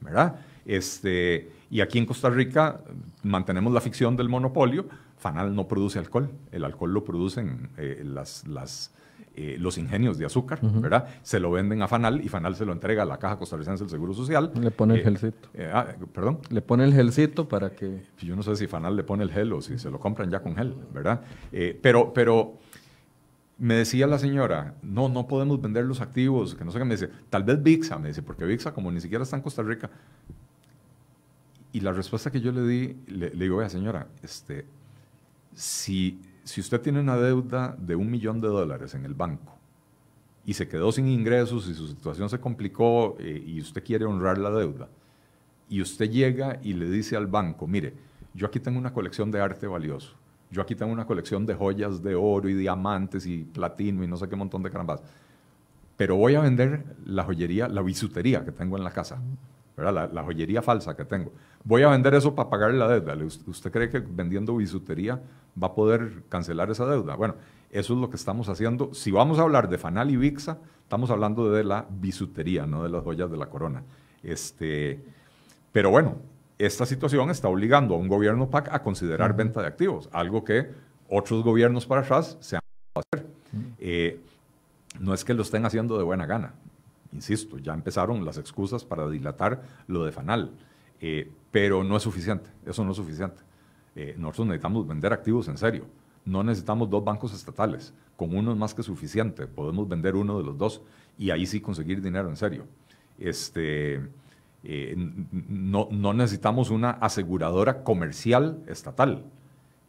[0.00, 0.36] ¿verdad?
[0.64, 2.80] Este, y aquí en Costa Rica
[3.22, 4.86] mantenemos la ficción del monopolio.
[5.16, 8.92] Fanal no produce alcohol, el alcohol lo producen eh, las, las,
[9.36, 11.06] eh, los ingenios de azúcar, ¿verdad?
[11.22, 13.90] Se lo venden a Fanal y Fanal se lo entrega a la Caja Costarricense del
[13.90, 14.50] Seguro Social.
[14.60, 15.48] Le pone el eh, gelcito.
[15.72, 16.40] Ah, ¿Perdón?
[16.48, 18.02] Le pone el gelcito para que...
[18.18, 20.40] Yo no sé si Fanal le pone el gel o si se lo compran ya
[20.40, 21.20] con gel, ¿verdad?
[21.82, 22.58] pero, pero
[23.58, 26.94] me decía la señora, no, no podemos vender los activos, que no sé qué, me
[26.94, 29.90] dice, tal vez VIXA, me dice, porque VIXA como ni siquiera está en Costa Rica,
[31.72, 34.66] y la respuesta que yo le di, le, digo, vea señora, este,
[35.54, 39.56] si, si usted tiene una deuda de un millón de dólares en el banco
[40.44, 44.38] y se quedó sin ingresos y su situación se complicó eh, y usted quiere honrar
[44.38, 44.88] la deuda,
[45.68, 47.94] y usted llega y le dice al banco, mire,
[48.34, 50.16] yo aquí tengo una colección de arte valioso,
[50.50, 54.16] yo aquí tengo una colección de joyas de oro y diamantes y platino y no
[54.16, 55.00] sé qué montón de carambas,
[55.96, 59.22] pero voy a vender la joyería, la bisutería que tengo en la casa.
[59.80, 61.32] La, joyería falsa que tengo.
[61.64, 63.16] Voy a vender eso para pagar la deuda.
[63.46, 65.20] ¿Usted cree que vendiendo bisutería
[65.60, 67.16] va a poder cancelar esa deuda?
[67.16, 67.34] Bueno,
[67.70, 68.92] eso es lo que estamos haciendo.
[68.94, 72.88] Si vamos a hablar de Fanal y Vixa, estamos hablando de la bisutería, no de
[72.88, 73.82] las joyas de la corona.
[74.22, 75.00] Este,
[75.72, 76.16] pero bueno,
[76.58, 80.70] esta situación está obligando a un gobierno PAC a considerar venta de activos, algo que
[81.08, 82.62] otros gobiernos para atrás se han
[82.94, 83.26] hacer.
[83.78, 84.20] Eh,
[84.98, 86.54] no es que lo estén haciendo de buena gana.
[87.12, 90.52] Insisto, ya empezaron las excusas para dilatar lo de Fanal,
[91.00, 93.42] eh, pero no es suficiente, eso no es suficiente.
[93.96, 95.86] Eh, nosotros necesitamos vender activos en serio.
[96.24, 100.44] No necesitamos dos bancos estatales, con uno es más que suficiente, podemos vender uno de
[100.44, 100.82] los dos
[101.18, 102.66] y ahí sí conseguir dinero en serio.
[103.18, 104.00] Este,
[104.62, 104.94] eh,
[105.48, 109.24] no, necesitamos una aseguradora comercial estatal.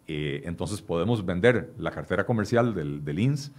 [0.08, 3.52] entonces podemos vender la cartera comercial del, del INS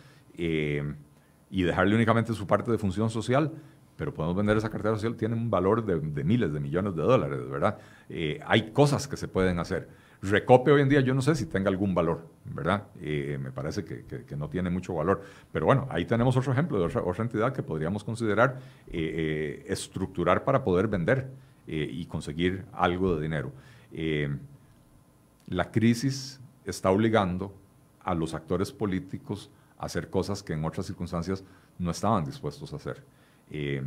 [1.52, 3.52] y dejarle únicamente su parte de función social,
[3.98, 7.48] pero podemos vender esa cartera social, tiene un valor de, miles de millones de dólares,
[7.48, 7.78] ¿verdad?
[8.08, 9.86] Eh, hay cosas que se pueden hacer.
[10.22, 12.84] Recope hoy en día yo no sé si tenga algún valor, ¿verdad?
[13.02, 15.22] Eh, me parece que, no tiene mucho valor.
[15.52, 18.58] Pero bueno, ahí tenemos otro ejemplo de otra, otra entidad que podríamos considerar
[18.90, 21.28] eh, estructurar para poder vender
[21.66, 23.52] y conseguir algo de dinero.
[25.46, 27.54] la crisis está obligando
[28.02, 29.48] a los actores políticos
[29.82, 31.44] hacer cosas que en otras circunstancias
[31.78, 33.02] no estaban dispuestos a hacer.
[33.50, 33.82] Eh,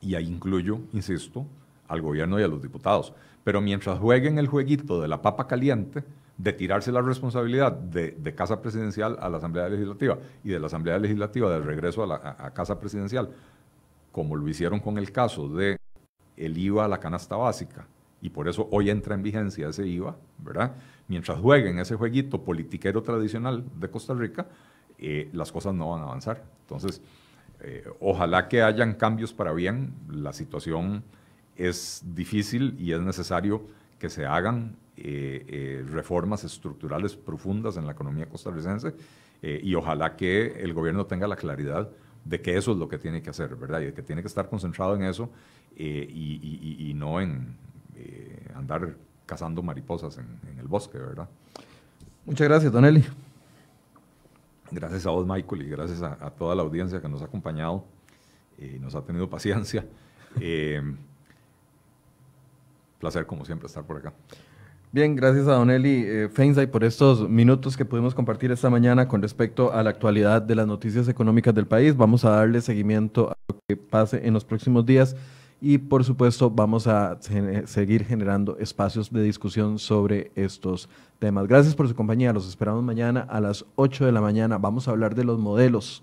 [0.00, 1.46] y ahí incluyo, insisto,
[1.88, 3.12] al gobierno y a los diputados.
[3.44, 6.04] Pero mientras jueguen el jueguito de la papa caliente,
[6.42, 10.98] de tirarse la responsabilidad de, Casa Presidencial a la Asamblea Legislativa y de la Asamblea
[10.98, 13.28] Legislativa del regreso a, Casa Presidencial,
[14.10, 15.78] como lo hicieron con el caso de
[16.38, 17.86] el IVA a la canasta básica,
[18.22, 20.76] y por eso hoy entra en vigencia ese IVA, ¿verdad?
[21.08, 24.46] Mientras jueguen ese jueguito politiquero tradicional de Costa Rica,
[25.00, 26.44] eh, las cosas no van a avanzar.
[26.62, 27.00] Entonces,
[27.60, 29.92] eh, ojalá que hayan cambios para bien.
[30.08, 31.02] La situación
[31.56, 33.62] es difícil y es necesario
[33.98, 34.76] que se hagan
[35.92, 38.92] reformas estructurales profundas en la economía costarricense
[39.40, 41.88] y ojalá que el gobierno tenga la claridad
[42.22, 43.80] de que eso es lo que tiene que hacer, ¿verdad?
[43.80, 45.30] Y de que tiene que estar concentrado en eso
[45.74, 47.56] y, no en
[48.54, 48.94] andar
[49.24, 51.28] cazando mariposas en, el bosque, ¿verdad?
[52.26, 53.02] Muchas gracias, Don Eli.
[54.70, 57.84] Gracias a vos, Michael, y gracias a, toda la audiencia que nos ha acompañado
[58.58, 59.84] y nos ha tenido paciencia.
[60.40, 60.80] Eh,
[63.00, 64.12] placer, como siempre, estar por acá.
[64.92, 69.22] Bien, gracias a Don Eli eh, por estos minutos que pudimos compartir esta mañana con
[69.22, 71.96] respecto a la actualidad de las noticias económicas del país.
[71.96, 75.16] Vamos a darle seguimiento a lo que pase en los próximos días
[75.60, 77.18] y por supuesto vamos a
[77.66, 80.88] seguir generando espacios de discusión sobre estos
[81.18, 81.46] temas.
[81.46, 84.56] Gracias por su compañía, los esperamos mañana a las 8 de la mañana.
[84.56, 86.02] Vamos a hablar de los modelos,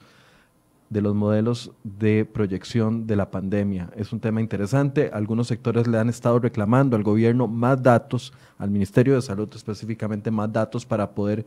[0.91, 3.89] de los modelos de proyección de la pandemia.
[3.95, 8.69] Es un tema interesante, algunos sectores le han estado reclamando al gobierno más datos, al
[8.69, 11.45] Ministerio de Salud específicamente más datos para poder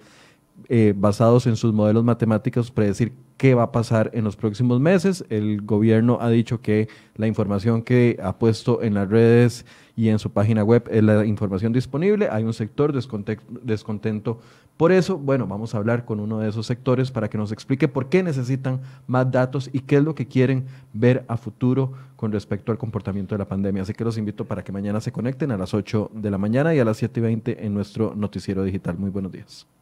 [0.69, 5.25] eh, basados en sus modelos matemáticos, predecir qué va a pasar en los próximos meses.
[5.31, 9.65] El gobierno ha dicho que la información que ha puesto en las redes
[9.97, 12.29] y en su página web es la información disponible.
[12.31, 14.41] Hay un sector descontento
[14.77, 15.19] por eso.
[15.19, 18.23] Bueno, vamos a hablar con uno de esos sectores para que nos explique por qué
[18.23, 22.79] necesitan más datos y qué es lo que quieren ver a futuro con respecto al
[22.79, 23.83] comportamiento de la pandemia.
[23.83, 26.75] Así que los invito para que mañana se conecten a las 8 de la mañana
[26.75, 28.99] y a las 7 y 20 en nuestro noticiero digital.
[28.99, 29.80] Muy buenos días.